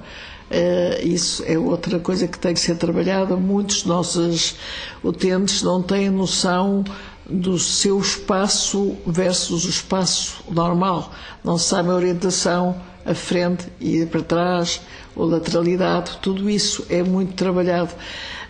[0.49, 3.35] Uh, isso é outra coisa que tem que ser trabalhada.
[3.35, 4.55] Muitos de nossos
[5.03, 6.85] utentes não têm noção
[7.29, 11.11] do seu espaço versus o espaço normal.
[11.43, 14.81] Não sabem a orientação a frente e para trás,
[15.15, 17.91] ou lateralidade, tudo isso é muito trabalhado.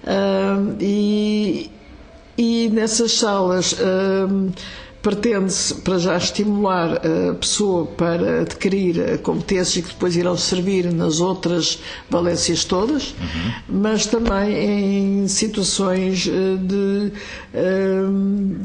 [0.03, 1.69] Uh, e,
[2.37, 3.73] e nessas salas.
[3.73, 4.51] Uh,
[5.07, 11.79] pretende-se para já estimular a pessoa para adquirir competências que depois irão servir nas outras
[12.09, 13.51] valências todas, uhum.
[13.69, 17.13] mas também em situações eh, de,
[17.53, 18.03] eh,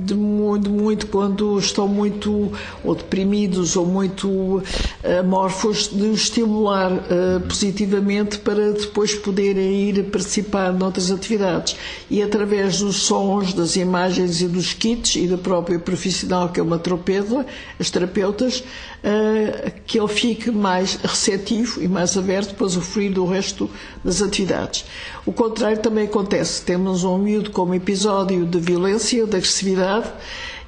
[0.05, 2.51] de, muito, muito, quando estão muito
[2.83, 4.61] ou deprimidos ou muito
[5.21, 11.77] amorfos, de os estimular uh, positivamente para depois poderem ir participar noutras atividades.
[12.11, 15.79] E através dos sons, das imagens e dos kits e da própria
[16.33, 17.47] profissão que é uma terapeuta,
[17.79, 23.69] as terapeutas, uh, que ele fique mais receptivo e mais aberto para usufruir do resto
[24.05, 24.85] das atividades.
[25.27, 26.63] O contrário também acontece.
[26.63, 30.11] Temos um miúdo com um episódio de violência, de agressividade,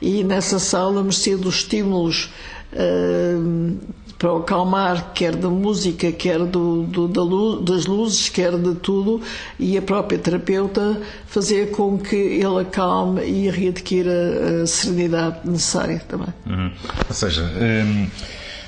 [0.01, 2.31] e nessa sala, mercê dos estímulos
[2.73, 3.79] uh,
[4.19, 8.75] para o acalmar, quer da música, quer do, do, da luz, das luzes, quer de
[8.77, 9.21] tudo,
[9.59, 16.33] e a própria terapeuta fazer com que ele acalme e readquira a serenidade necessária também.
[16.47, 16.73] Uhum.
[17.09, 18.09] Ou seja, hum,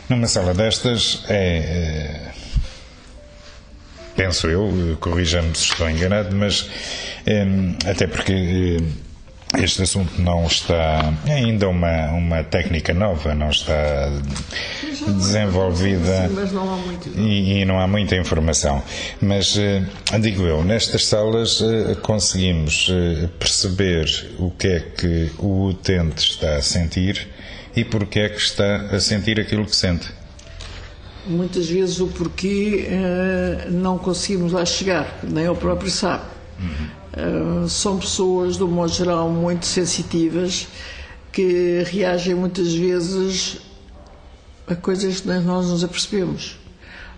[0.09, 2.33] numa sala destas é, é
[4.17, 6.69] penso eu, corrija-me se estou enganado, mas
[7.27, 9.06] hum, até porque hum,
[9.55, 14.11] este assunto não está ainda uma, uma técnica nova, não está
[15.07, 16.29] desenvolvida
[17.15, 18.83] e, e, não há muita informação.
[19.21, 19.83] Mas eh,
[20.21, 26.57] digo eu, nestas salas eh, conseguimos eh, perceber o que é que o utente está
[26.57, 27.29] a sentir
[27.75, 30.09] e porque é que está a sentir aquilo que sente.
[31.27, 32.89] Muitas vezes o porquê
[33.69, 36.23] não conseguimos lá chegar, nem o próprio sabe.
[36.61, 37.06] Uhum.
[37.17, 40.69] Uh, são pessoas, do modo geral, muito sensitivas
[41.33, 43.59] que reagem muitas vezes
[44.67, 46.59] a coisas que nós nos apercebemos.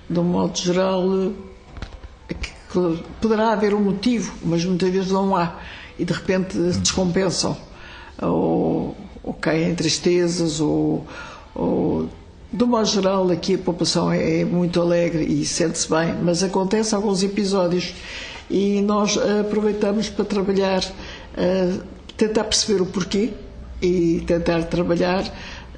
[0.08, 1.32] De um modo geral,
[2.28, 2.34] é
[3.20, 5.58] poderá haver um motivo, mas muitas vezes não há
[5.98, 7.56] e de repente descompensam
[8.20, 11.06] ou, ou caem em tristezas ou,
[11.54, 12.08] ou
[12.52, 16.94] do modo geral, aqui a população é, é muito alegre e sente-se bem, mas acontece
[16.94, 17.94] alguns episódios
[18.50, 21.82] e nós aproveitamos para trabalhar, uh,
[22.16, 23.30] tentar perceber o porquê
[23.80, 25.24] e tentar trabalhar.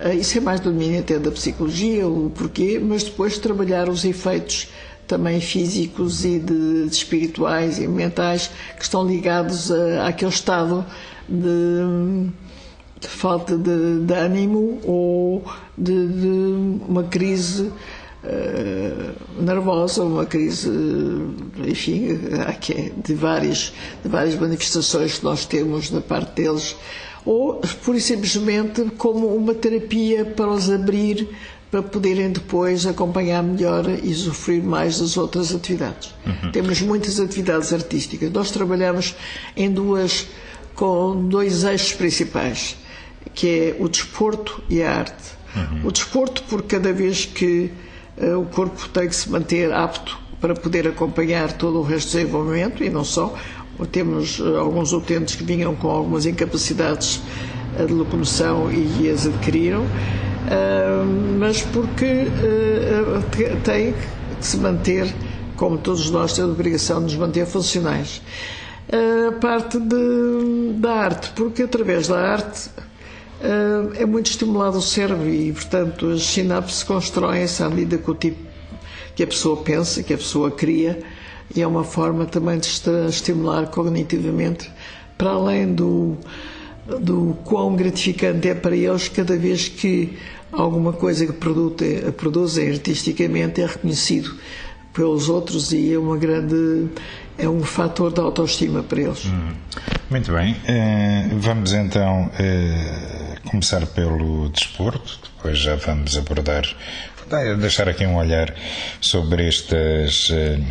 [0.01, 4.05] Uh, isso é mais do domínio até da psicologia, o porquê, mas depois trabalhar os
[4.05, 4.69] efeitos
[5.07, 10.85] também físicos e de, de espirituais e mentais que estão ligados a, àquele estado
[11.29, 12.31] de
[13.01, 15.43] de falta de, de ânimo ou
[15.77, 15.93] de
[16.87, 17.73] uma crise
[18.25, 20.71] uh, nervosa, uma crise,
[21.67, 22.19] enfim,
[23.05, 26.77] de várias, de várias manifestações que nós temos da parte deles,
[27.25, 31.29] ou pura e simplesmente como uma terapia para os abrir
[31.71, 36.13] para poderem depois acompanhar melhor e sofrer mais das outras atividades.
[36.27, 36.51] Uhum.
[36.51, 38.31] Temos muitas atividades artísticas.
[38.33, 39.15] Nós trabalhamos
[39.57, 40.27] em duas,
[40.75, 42.77] com dois eixos principais,
[43.35, 45.39] que é o desporto e a arte.
[45.55, 45.87] Uhum.
[45.89, 47.71] O desporto, porque cada vez que
[48.39, 52.83] o corpo tem que se manter apto para poder acompanhar todo o resto do desenvolvimento,
[52.83, 53.35] e não só,
[53.93, 57.21] temos uh, alguns utentes que vinham com algumas incapacidades
[57.79, 59.85] uh, de locomoção e, as adquiriram
[61.39, 62.27] mas porque
[63.63, 65.13] tem que se manter,
[65.57, 68.23] como todos nós temos a obrigação de nos manter funcionais.
[69.29, 72.71] A parte de, da arte, porque através da arte
[73.99, 78.51] é muito estimulado o cérebro e, portanto, as sinapses constroem-se à medida que o tipo
[79.15, 80.99] que a pessoa pensa, que a pessoa cria,
[81.55, 82.69] e é uma forma também de
[83.09, 84.71] estimular cognitivamente,
[85.19, 86.17] para além do
[86.99, 90.19] do quão gratificante é para eles cada vez que
[90.51, 94.35] alguma coisa que produzem, produzem artisticamente é reconhecido
[94.93, 96.89] pelos outros e é uma grande
[97.39, 99.27] é um fator de autoestima para eles.
[99.27, 99.53] Hum.
[100.11, 103.20] Muito bem, uh, vamos então uh,
[103.51, 106.65] começar pelo desporto, depois já vamos abordar,
[107.59, 108.55] deixar aqui um olhar
[109.01, 110.65] sobre estas uh,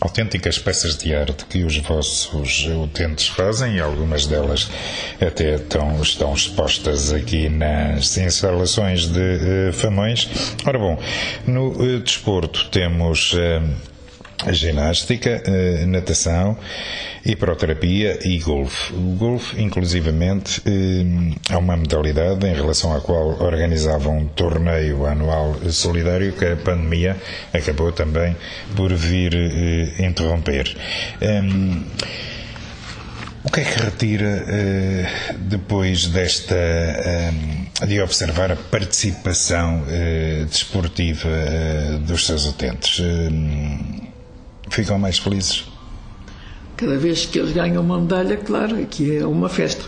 [0.00, 4.70] autênticas peças de arte que os vossos utentes fazem e algumas delas
[5.20, 10.28] até estão, estão expostas aqui nas instalações de uh, Famões.
[10.64, 11.02] Ora bom,
[11.48, 13.90] no uh, desporto temos uh,
[14.48, 15.42] ginástica,
[15.82, 16.56] a natação,
[17.24, 18.92] hiperoterapia e golfe.
[18.94, 20.62] O golfe, inclusivamente,
[21.50, 27.16] é uma modalidade em relação à qual organizava um torneio anual solidário que a pandemia
[27.52, 28.36] acabou também
[28.74, 30.74] por vir eh, interromper.
[31.20, 31.84] Um,
[33.42, 34.44] o que é que retira
[35.38, 39.82] depois desta uh, de observar a participação
[40.46, 41.30] desportiva
[42.06, 43.00] dos seus utentes?
[44.70, 45.64] Ficam mais felizes.
[46.76, 49.84] Cada vez que eles ganham uma medalha, claro, aqui é uma festa.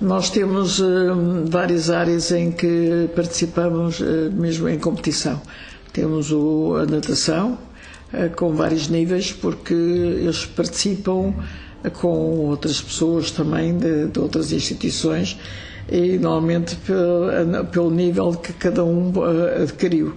[0.00, 5.40] Nós temos uh, várias áreas em que participamos uh, mesmo em competição.
[5.92, 7.58] Temos o, a natação,
[8.12, 11.34] uh, com vários níveis, porque eles participam
[11.94, 15.38] com outras pessoas também de, de outras instituições
[15.90, 19.12] e normalmente pelo, pelo nível que cada um
[19.62, 20.14] adquiriu.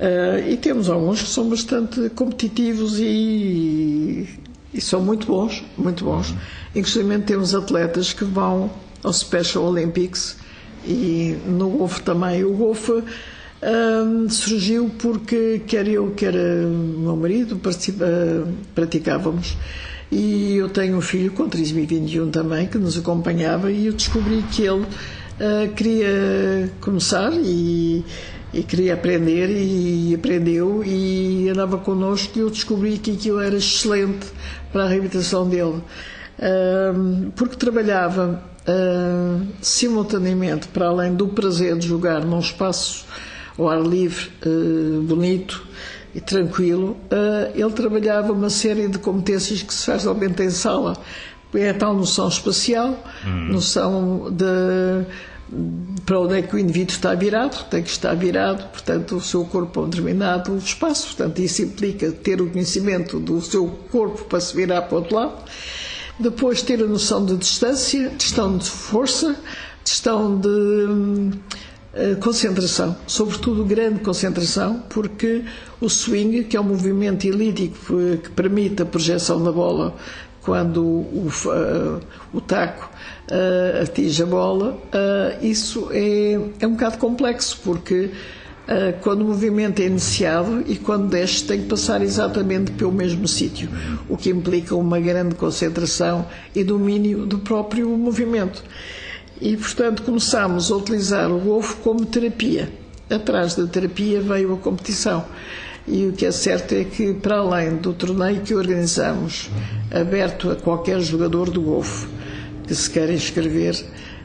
[0.00, 4.26] Uh, e temos alguns que são bastante competitivos e,
[4.72, 6.30] e são muito bons, muito bons.
[6.30, 6.36] Uhum.
[6.76, 8.70] Inclusive temos atletas que vão
[9.04, 10.38] ao Special Olympics
[10.86, 12.42] e no golfe também.
[12.44, 19.54] O golfe uh, surgiu porque quer eu, quer o meu marido uh, praticávamos.
[20.10, 24.62] E eu tenho um filho com 2021 também que nos acompanhava e eu descobri que
[24.62, 24.86] ele
[25.74, 28.04] queria começar e
[28.52, 34.26] e queria aprender e aprendeu e andava connosco e eu descobri que aquilo era excelente
[34.72, 35.80] para a reabilitação dele
[37.36, 38.42] porque trabalhava
[39.60, 43.06] simultaneamente para além do prazer de jogar num espaço
[43.58, 44.30] ao ar livre
[45.02, 45.64] bonito
[46.12, 46.96] e tranquilo
[47.54, 50.96] ele trabalhava uma série de competências que se faz somente em sala
[51.54, 53.52] é a tal noção espacial hum.
[53.52, 55.06] noção de
[56.06, 59.44] para onde é que o indivíduo está virado, tem que estar virado, portanto, o seu
[59.44, 64.40] corpo a um determinado espaço, portanto, isso implica ter o conhecimento do seu corpo para
[64.40, 65.44] se virar para o outro lado.
[66.18, 69.36] Depois, ter a noção de distância, gestão de força,
[69.84, 71.30] gestão de hum,
[71.94, 75.44] eh, concentração, sobretudo grande concentração, porque
[75.80, 79.96] o swing, que é um movimento elítico que permite a projeção da bola
[80.42, 82.00] quando o, uh,
[82.32, 82.90] o taco
[83.30, 88.10] uh, atinge a bola, uh, isso é, é um bocado complexo, porque
[89.00, 93.68] quando o movimento é iniciado e quando desce tem que passar exatamente pelo mesmo sítio,
[94.08, 98.62] o que implica uma grande concentração e domínio do próprio movimento.
[99.40, 102.70] E, portanto, começámos a utilizar o golfe como terapia.
[103.10, 105.24] Atrás da terapia veio a competição.
[105.86, 109.50] E o que é certo é que, para além do torneio que organizamos,
[109.90, 112.06] aberto a qualquer jogador do golfe
[112.66, 113.74] que se queira inscrever,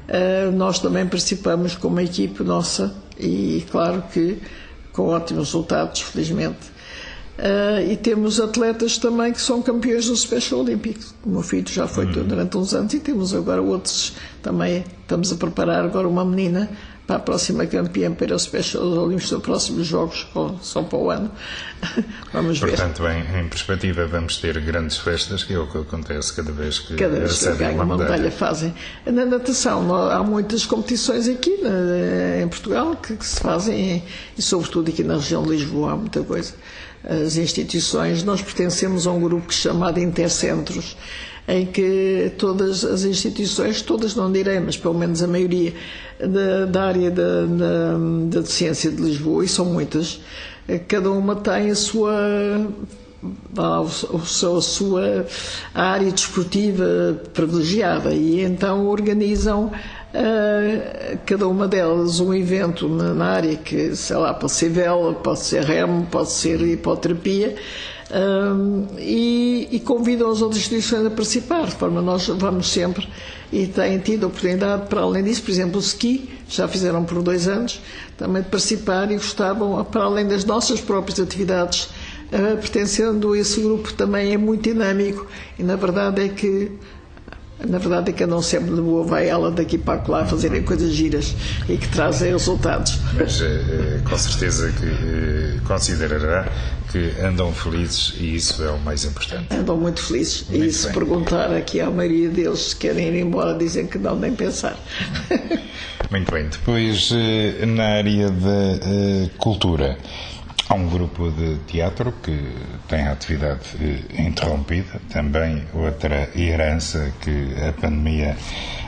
[0.08, 4.40] eh, nós também participamos com uma equipe nossa e, claro que
[4.96, 6.76] com ótimos resultados, felizmente.
[7.38, 11.14] Uh, e temos atletas também que são campeões do Special Olympics.
[11.26, 12.26] O meu filho já foi uhum.
[12.26, 14.86] durante uns anos e temos agora outros também.
[15.02, 16.70] Estamos a preparar agora uma menina
[17.06, 20.28] para a próxima campeã para os Special Olympics dos próximos Jogos,
[20.62, 21.32] só para o ano.
[22.34, 22.70] vamos ver.
[22.70, 26.96] Portanto, em perspectiva, vamos ter grandes festas, que é o que acontece cada vez que
[26.96, 28.32] cada vez que ganham uma medalha.
[28.32, 28.74] fazem.
[29.06, 31.60] Na natação, há muitas competições aqui
[32.42, 34.04] em Portugal que, que se fazem,
[34.38, 36.54] e sobretudo aqui na região de Lisboa, há muita coisa.
[37.08, 40.98] As instituições, nós pertencemos a um grupo chamado Intercentros,
[41.48, 45.74] em que todas as instituições, todas não direi, mas pelo menos a maioria
[46.20, 47.98] da, da área da, da,
[48.30, 50.20] da de Lisboa, e são muitas,
[50.88, 52.68] cada uma tem a sua
[53.58, 55.26] a sua
[55.74, 63.56] área desportiva privilegiada e então organizam uh, cada uma delas um evento na, na, área
[63.56, 67.56] que, sei lá, pode ser vela, pode ser remo, pode ser hipoterapia
[68.12, 73.08] um, e, e, convidam as outras instituições a participar, de forma nós vamos sempre
[73.52, 77.22] e têm tido a oportunidade, para além disso, por exemplo, o ski, já fizeram por
[77.22, 77.82] dois anos,
[78.18, 81.86] também de participar e gostavam, para além das nossas próprias atividades,
[82.32, 85.26] uh, pertencendo a esse grupo também é muito dinâmico.
[85.58, 86.72] E na verdade é que
[87.60, 90.92] na verdade é que andam sempre de boa vai ela daqui para lá fazerem coisas
[90.92, 91.36] giras
[91.70, 93.00] e que trazem resultados.
[93.14, 96.48] Mas eh, com certeza que eh, considerará
[96.92, 99.54] que andam felizes e isso é o mais importante.
[99.54, 100.46] Andam muito felizes.
[100.50, 100.94] Muito e se bem.
[100.94, 104.78] perguntar aqui à maioria deles se querem ir embora, dizem que não, nem pensar.
[106.12, 106.48] Muito bem.
[106.48, 109.98] Depois, eh, na área da cultura,
[110.68, 112.36] Há um grupo de teatro que
[112.88, 118.36] tem a atividade eh, interrompida, também outra herança que a pandemia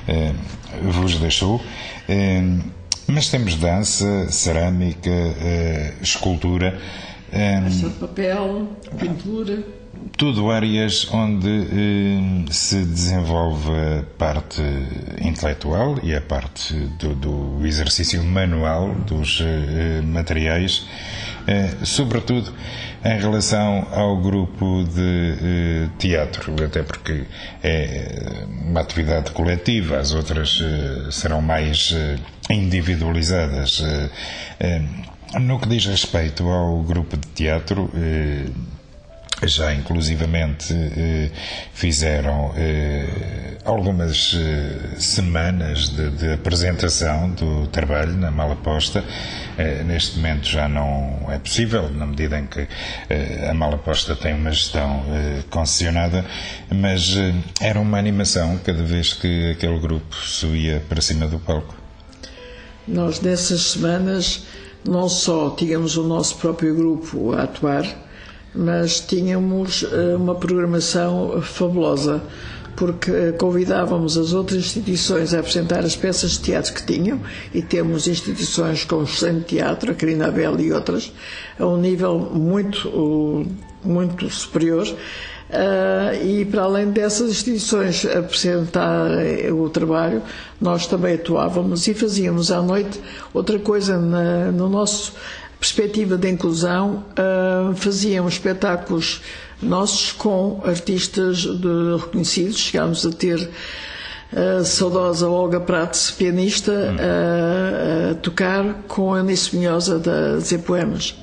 [0.08, 0.34] eh,
[0.82, 1.62] vos deixou.
[2.10, 2.42] Eh,
[3.08, 6.80] mas temos dança, cerâmica, eh, escultura.
[7.32, 9.64] Eh, de papel, pintura.
[10.18, 14.62] Tudo áreas onde eh, se desenvolve a parte
[15.22, 19.44] intelectual e a parte do, do exercício manual dos
[20.04, 20.88] materiais
[21.48, 22.54] eh, sobretudo
[23.06, 27.24] em relação ao grupo de eh, teatro, até porque
[27.64, 31.96] é uma atividade coletiva, as outras eh, serão mais
[32.50, 33.82] individualizadas.
[35.40, 37.90] No que diz respeito ao grupo de teatro,
[39.44, 41.30] já inclusivamente eh,
[41.74, 49.04] fizeram eh, algumas eh, semanas de, de, apresentação do trabalho na Malaposta.
[49.86, 52.68] neste momento já não é possível, na medida em que
[53.50, 55.04] a Malaposta tem uma gestão
[55.50, 56.24] concessionada,
[56.70, 57.16] mas
[57.60, 61.76] era uma animação cada vez que aquele grupo subia para cima do palco.
[62.88, 64.46] Nós, nessas semanas,
[64.86, 68.07] não só tínhamos o nosso próprio grupo a atuar,
[68.58, 72.22] mas tínhamos eh, uma programação fabulosa,
[72.76, 77.20] porque eh, convidávamos as outras instituições a apresentar as peças de teatro que tinham,
[77.54, 81.14] e temos instituições com excelente teatro, a Carina Abel e outras,
[81.60, 83.46] a um nível muito,
[83.84, 84.88] muito superior.
[85.50, 89.10] Uh, e para além dessas instituições apresentar
[89.50, 90.22] o trabalho,
[90.60, 93.00] nós também atuávamos e fazíamos à noite
[93.34, 95.14] outra coisa na, no nosso
[95.60, 99.22] perspectiva de inclusão, uh, faziam espetáculos
[99.62, 102.58] nossos com artistas de, reconhecidos.
[102.58, 103.50] Chegámos a ter
[104.32, 111.16] a saudosa Olga Prates, pianista, a, tocar com a Eunice Minhosa da dizer poemas.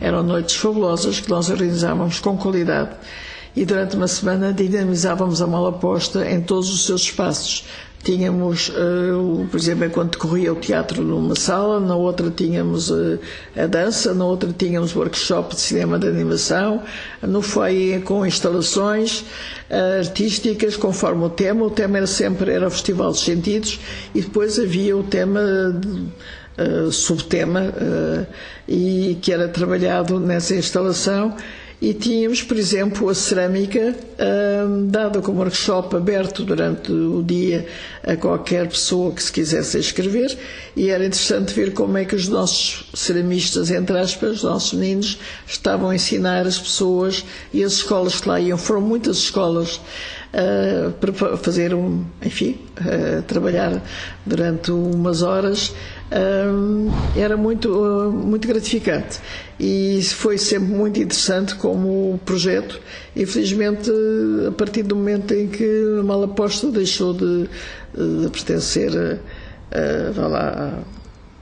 [0.00, 2.90] Eram noites fabulosas que nós organizávamos com qualidade
[3.56, 7.64] e durante uma semana dinamizávamos a mala posta em todos os seus espaços,
[8.04, 13.18] Tínhamos, uh, por exemplo, enquanto decorria o teatro numa sala, na outra tínhamos uh,
[13.56, 16.82] a dança, na outra tínhamos workshop de cinema de animação,
[17.22, 19.20] no foyer com instalações
[19.70, 21.64] uh, artísticas conforme o tema.
[21.64, 23.80] O tema era sempre era o Festival dos Sentidos
[24.14, 25.40] e depois havia o tema.
[26.92, 27.74] Subtema
[28.68, 31.34] e que era trabalhado nessa instalação
[31.80, 33.94] e tínhamos, por exemplo, a cerâmica
[34.66, 37.66] um, dada como workshop aberto durante o dia
[38.02, 40.36] a qualquer pessoa que se quisesse inscrever
[40.76, 45.18] e era interessante ver como é que os nossos ceramistas, entre aspas, os nossos meninos,
[45.46, 48.56] estavam a ensinar as pessoas e as escolas que lá iam.
[48.56, 49.80] Foram muitas escolas
[50.34, 53.82] uh, para fazer um, enfim, uh, trabalhar
[54.26, 55.74] durante umas horas
[57.16, 59.18] era muito, uh, muito gratificante
[59.58, 62.80] e foi sempre muito interessante como projeto.
[63.16, 63.90] Infelizmente,
[64.46, 67.48] a partir do momento em que Malaposta deixou de,
[67.94, 69.20] de pertencer
[69.72, 70.78] a, lá,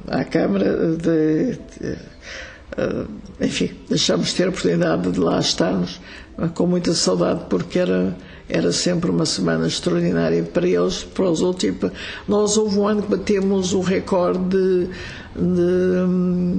[0.08, 1.96] à Câmara, de, de,
[2.78, 3.08] uh,
[3.40, 6.00] enfim, deixamos de ter a oportunidade de lá estarmos
[6.54, 8.16] com muita saudade, porque era,
[8.48, 11.64] era sempre uma semana extraordinária para eles, para os outros.
[11.64, 11.92] E para...
[12.28, 14.88] Nós houve um ano que batemos o recorde de.
[15.34, 16.06] de um,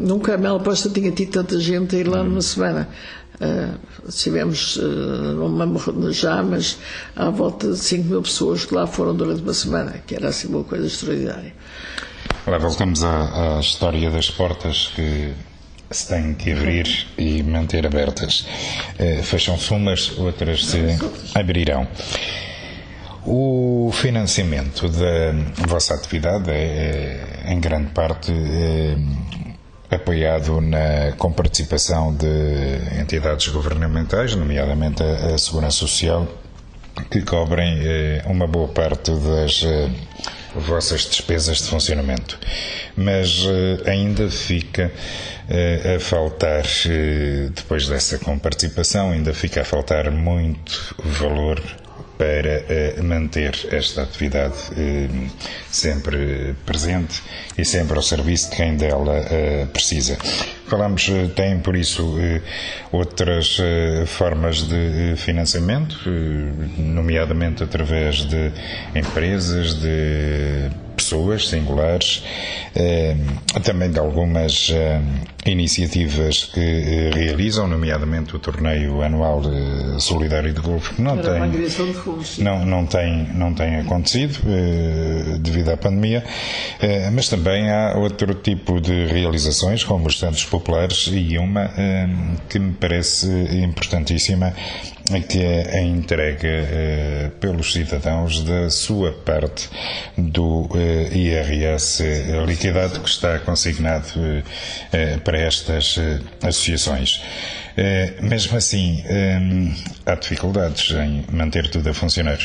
[0.05, 2.89] nunca a Mel Posta tinha tido tanta gente a ir lá numa semana.
[3.35, 6.77] Uh, tivemos, uh, já, mas
[7.15, 10.47] à volta de 5 mil pessoas que lá foram durante uma semana, que era assim
[10.47, 11.53] uma coisa extraordinária.
[12.45, 15.33] Agora voltamos à, à história das portas que
[15.89, 18.45] se têm que abrir e manter abertas.
[18.99, 20.79] Uh, Fecham-se umas, outras se
[21.35, 21.87] abrirão.
[23.25, 28.95] O financiamento da vossa atividade é, é em grande parte, é,
[29.95, 36.27] apoiado na, com participação de entidades governamentais, nomeadamente a, a Segurança Social,
[37.09, 39.89] que cobrem eh, uma boa parte das eh,
[40.55, 42.39] vossas despesas de funcionamento.
[42.95, 44.91] Mas eh, ainda fica
[45.95, 46.63] a faltar,
[47.53, 51.61] depois dessa comparticipação, ainda fica a faltar muito valor
[52.17, 52.63] para
[52.99, 55.31] uh, manter esta atividade uh,
[55.69, 57.21] sempre presente
[57.57, 60.17] e sempre ao serviço de quem dela uh, precisa.
[60.67, 62.15] Falamos, tem por isso
[62.91, 63.57] outras
[64.07, 65.95] formas de financiamento,
[66.79, 68.51] nomeadamente através de
[68.95, 70.71] empresas, de
[71.03, 72.23] pessoas singulares,
[72.75, 73.15] eh,
[73.63, 75.01] também de algumas eh,
[75.45, 79.41] iniciativas que eh, realizam, nomeadamente o torneio anual
[79.99, 81.39] solidário de golfe, que não tem,
[82.39, 84.39] não, não tem, não tem acontecido
[85.39, 86.23] devido à pandemia,
[87.11, 91.71] mas também há outro tipo de realizações, como os Santos Populares, e uma
[92.49, 93.27] que me parece
[93.63, 94.53] importantíssima,
[95.27, 99.69] que é a entrega pelos cidadãos da sua parte
[100.17, 100.69] do
[101.11, 102.03] IRS
[102.45, 104.07] liquidado que está consignado
[104.91, 107.21] eh, para estas eh, associações.
[107.75, 109.03] Eh, mesmo assim,
[110.05, 112.39] há dificuldades em manter tudo a funcionar.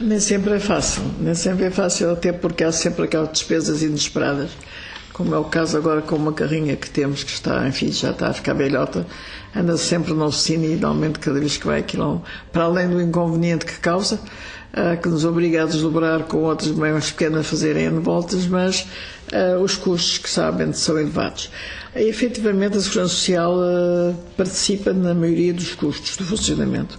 [0.00, 4.50] Nem sempre é fácil, nem sempre é fácil, até porque há sempre aquelas despesas inesperadas,
[5.12, 8.28] como é o caso agora com uma carrinha que temos que está, enfim, já está
[8.28, 9.06] a ficar velhota,
[9.54, 13.66] anda sempre na oficina e normalmente cada vez que vai aquilo, para além do inconveniente
[13.66, 14.18] que causa,
[14.72, 18.86] uh, que nos obriga a desdobrar com outras mais pequenas a fazerem voltas, mas
[19.32, 21.50] uh, os custos que sabem são elevados.
[21.94, 26.98] E, efetivamente, a Segurança Social uh, participa na maioria dos custos do funcionamento.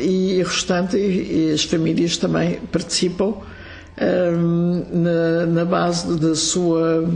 [0.00, 0.96] e restante,
[1.52, 3.34] as famílias também participam
[4.92, 7.08] na, na, base da sua,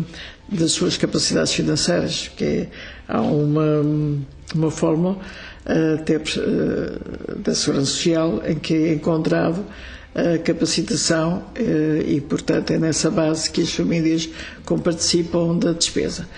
[0.49, 2.69] das suas capacidades financeiras, que é,
[3.09, 3.83] há uma,
[4.55, 5.17] uma fórmula
[5.67, 9.65] até eh, da Segurança Social, em que é encontrado
[10.15, 14.29] a capacitação eh, e, portanto, é nessa base que as famílias
[14.83, 16.29] participam da despesa.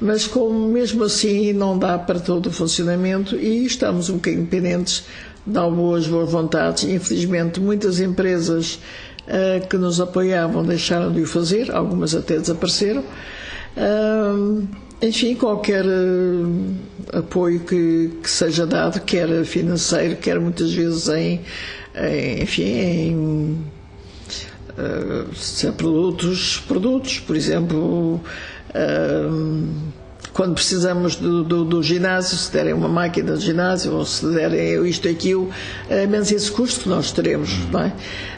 [0.00, 5.04] Mas, como mesmo assim não dá para todo o funcionamento e estamos um bocadinho dependentes
[5.46, 8.78] de algumas boas vontades, infelizmente, muitas empresas
[9.68, 13.04] que nos apoiavam deixaram de o fazer, algumas até desapareceram.
[13.76, 14.66] Uh,
[15.00, 16.74] enfim, qualquer uh,
[17.12, 21.40] apoio que, que, seja dado, quer financeiro, quer muitas vezes em,
[22.40, 23.64] enfim, em
[24.76, 28.20] uh, produtos, produtos, por exemplo,
[30.38, 34.86] quando precisamos do, do, do, ginásio, se derem uma máquina de ginásio ou se derem
[34.88, 35.50] isto e aquilo,
[35.90, 37.92] é menos esse custo que nós teremos, não é?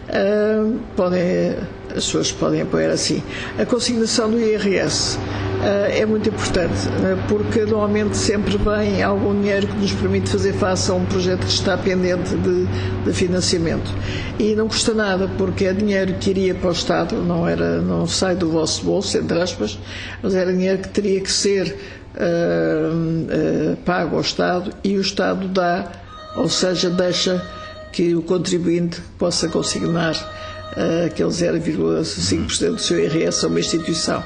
[0.08, 1.56] Uh, podem,
[1.90, 3.22] as pessoas podem apoiar assim.
[3.58, 5.18] A consignação do IRS
[5.62, 10.90] é muito importante, eh, porque normalmente sempre vem algum dinheiro que nos permite fazer face
[10.90, 12.66] a um projeto que está pendente de,
[13.04, 13.92] de financiamento.
[14.38, 18.06] E não custa nada, porque é dinheiro que iria para o Estado, não, era, não
[18.06, 19.78] sai do vosso bolso, entre aspas,
[20.22, 21.76] mas era dinheiro que teria que ser
[22.16, 25.90] uh, uh, pago ao Estado e o Estado dá,
[26.36, 27.44] ou seja, deixa
[27.92, 34.24] que o contribuinte possa consignar uh, aquele 0,5% do seu IRS a uma instituição.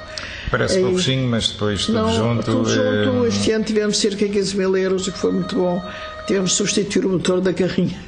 [0.56, 2.44] Parece pouquinho, mas depois tudo não, junto.
[2.44, 3.28] Tudo junto, é...
[3.28, 5.82] este ano tivemos cerca de 15 mil euros, o que foi muito bom.
[6.28, 8.00] Tivemos de substituir o motor da carrinha.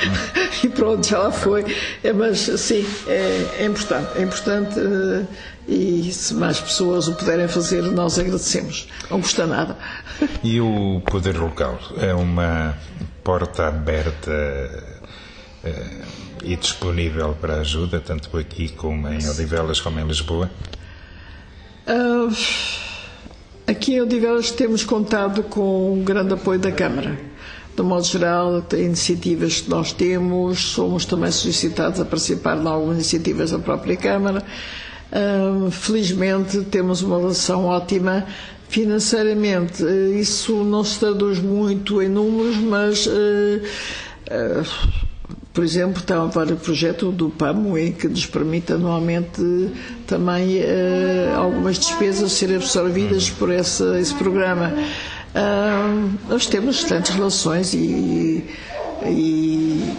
[0.64, 1.64] e pronto, já lá foi.
[2.02, 4.08] É, mas sim, é, é importante.
[4.16, 5.26] É importante uh,
[5.68, 8.88] e se mais pessoas o puderem fazer, nós agradecemos.
[9.10, 9.76] Não custa nada.
[10.42, 12.76] E o poder local é uma
[13.22, 14.30] porta aberta
[15.64, 16.04] uh,
[16.42, 20.50] e disponível para ajuda, tanto aqui como em Odivelas como em Lisboa?
[21.86, 22.34] Uh,
[23.66, 27.18] aqui em Odivelas temos contado com um grande apoio da Câmara.
[27.76, 33.50] De modo geral, iniciativas que nós temos, somos também solicitados a participar em algumas iniciativas
[33.52, 34.42] da própria Câmara.
[35.12, 38.26] Uh, felizmente temos uma relação ótima
[38.70, 44.99] Financeiramente, eh, isso não se traduz muito em números, mas, uh, uh,
[45.52, 49.40] por exemplo, está o projeto do PAMO em que nos permite anualmente
[50.06, 54.72] também uh, algumas despesas serem absorvidas por esse, esse programa.
[56.28, 58.44] nós temos excelentes relações e e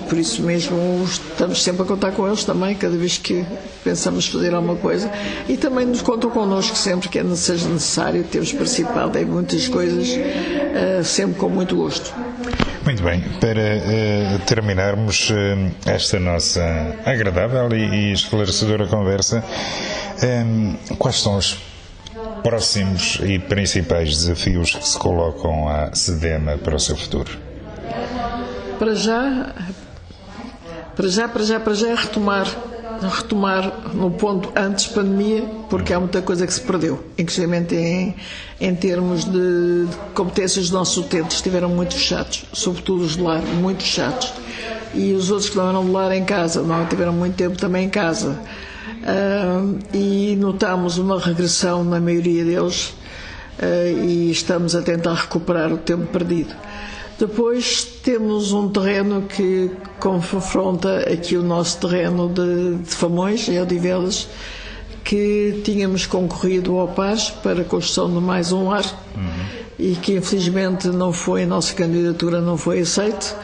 [0.07, 3.45] por isso mesmo estamos sempre a contar com eles também, cada vez que
[3.83, 5.09] pensamos fazer alguma coisa.
[5.47, 8.23] E também nos contam connosco sempre que é, seja necessário.
[8.23, 12.13] Temos participado em muitas coisas, uh, sempre com muito gosto.
[12.83, 16.61] Muito bem, para uh, terminarmos uh, esta nossa
[17.05, 19.43] agradável e, e esclarecedora conversa,
[20.97, 21.57] quais são os
[22.43, 27.31] próximos e principais desafios que se colocam à SEDEMA para o seu futuro?
[28.81, 29.53] Para já,
[30.95, 32.47] para já, para já, para já é retomar,
[33.15, 38.15] retomar no ponto antes pandemia, porque há muita coisa que se perdeu, inclusive em,
[38.59, 43.83] em termos de competências dos nossos utentes, estiveram muito fechados, sobretudo os de lar, muito
[43.83, 44.33] fechados.
[44.95, 47.85] E os outros que não eram de lar em casa, não tiveram muito tempo também
[47.85, 48.39] em casa.
[49.03, 52.95] Uh, e notamos uma regressão na maioria deles
[53.59, 56.55] uh, e estamos a tentar recuperar o tempo perdido.
[57.21, 59.69] Depois temos um terreno que
[59.99, 64.27] confronta aqui o nosso terreno de, de Famões, em Odivelas,
[65.03, 68.83] que tínhamos concorrido ao PAS para a construção de mais um lar
[69.15, 69.45] uhum.
[69.77, 73.37] e que infelizmente não foi, a nossa candidatura não foi aceita.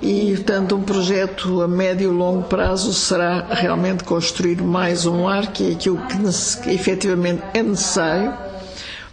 [0.00, 5.48] E, portanto, um projeto a médio e longo prazo será realmente construir mais um lar,
[5.48, 8.49] que é aquilo que efetivamente é necessário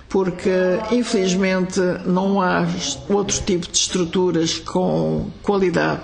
[0.09, 0.49] porque
[0.91, 2.65] infelizmente não há
[3.09, 6.01] outro tipo de estruturas com qualidade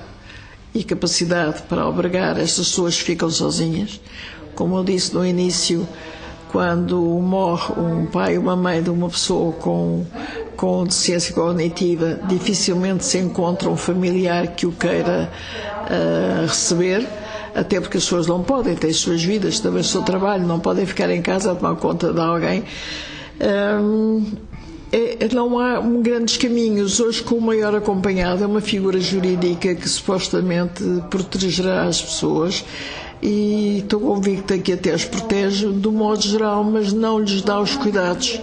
[0.74, 4.02] e capacidade para albergar estas pessoas que ficam sozinhas.
[4.56, 5.88] Como eu disse no início,
[6.52, 10.06] quando morre um pai ou uma mãe de uma pessoa com,
[10.56, 15.32] com deficiência cognitiva, dificilmente se encontra um familiar que o queira
[15.86, 17.08] uh, receber,
[17.56, 20.60] até porque as pessoas não podem ter as suas vidas, também o seu trabalho, não
[20.60, 22.64] podem ficar em casa a tomar conta de alguém
[25.34, 27.00] não há grandes caminhos.
[27.00, 32.64] Hoje, com o maior acompanhado, é uma figura jurídica que supostamente protegerá as pessoas
[33.22, 37.76] e estou convicta que até as protege do modo geral, mas não lhes dá os
[37.76, 38.42] cuidados.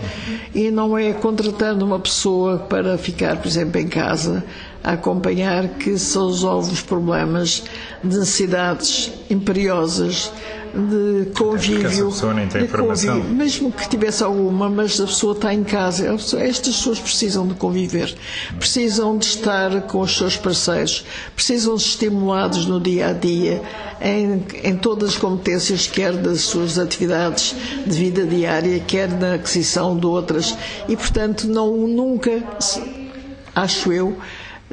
[0.55, 4.43] E não é contratando uma pessoa para ficar, por exemplo, em casa
[4.83, 7.63] a acompanhar que se resolve os problemas
[8.03, 10.33] de necessidades imperiosas
[10.75, 16.15] de convívio, de convívio, mesmo que tivesse alguma, mas a pessoa está em casa.
[16.39, 18.15] Estas pessoas precisam de conviver,
[18.59, 21.05] precisam de estar com os seus parceiros,
[21.35, 23.63] precisam de estimulados no dia a dia,
[24.01, 27.55] em, em todas as competências, quer das suas atividades
[27.87, 30.57] de vida diária, quer na aquisição de outras.
[30.89, 32.43] E, portanto, não nunca,
[33.55, 34.17] acho eu,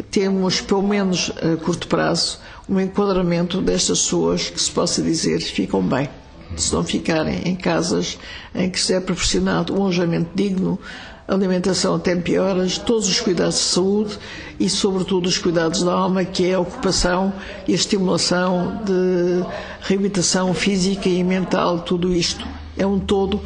[0.03, 2.39] temos, pelo menos a curto prazo,
[2.69, 6.09] um enquadramento destas pessoas que se possa dizer ficam bem.
[6.55, 8.17] Se não ficarem em casas
[8.55, 10.79] em que se é proporcionado um alojamento digno,
[11.27, 14.17] alimentação a tempo e horas, todos os cuidados de saúde
[14.59, 17.33] e, sobretudo, os cuidados da alma, que é a ocupação
[17.67, 19.45] e a estimulação de
[19.81, 23.41] reabilitação física e mental, tudo isto é um todo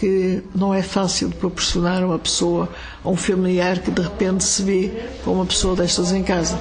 [0.00, 2.66] que não é fácil de proporcionar a uma pessoa,
[3.04, 4.90] a um familiar que de repente se vê
[5.22, 6.58] com uma pessoa destas em casa.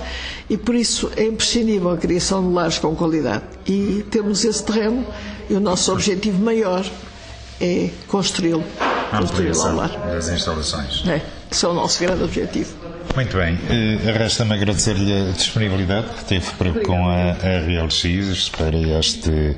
[0.49, 3.43] E por isso é imprescindível a criação de lares com qualidade.
[3.65, 5.05] E temos esse terreno
[5.49, 6.85] e o nosso objetivo maior
[7.61, 8.63] é construí-lo.
[9.09, 11.07] A ampliação das instalações.
[11.07, 12.88] É, que é o nosso grande objetivo.
[13.15, 18.77] Muito bem, uh, resta-me agradecer-lhe a disponibilidade que teve para, com a, a RLX para
[18.99, 19.55] este,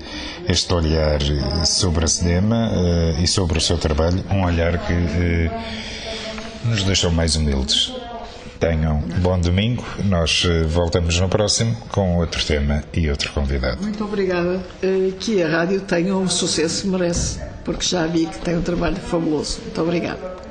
[0.48, 1.20] este olhar
[1.66, 7.12] sobre a cinema uh, e sobre o seu trabalho, um olhar que uh, nos deixou
[7.12, 7.94] mais humildes.
[8.60, 13.82] Tenham um bom domingo, nós voltamos no próximo com outro tema e outro convidado.
[13.82, 14.62] Muito obrigada.
[15.20, 18.98] Que a rádio tenha o sucesso que merece, porque já vi que tem um trabalho
[18.98, 19.62] fabuloso.
[19.62, 20.51] Muito obrigada.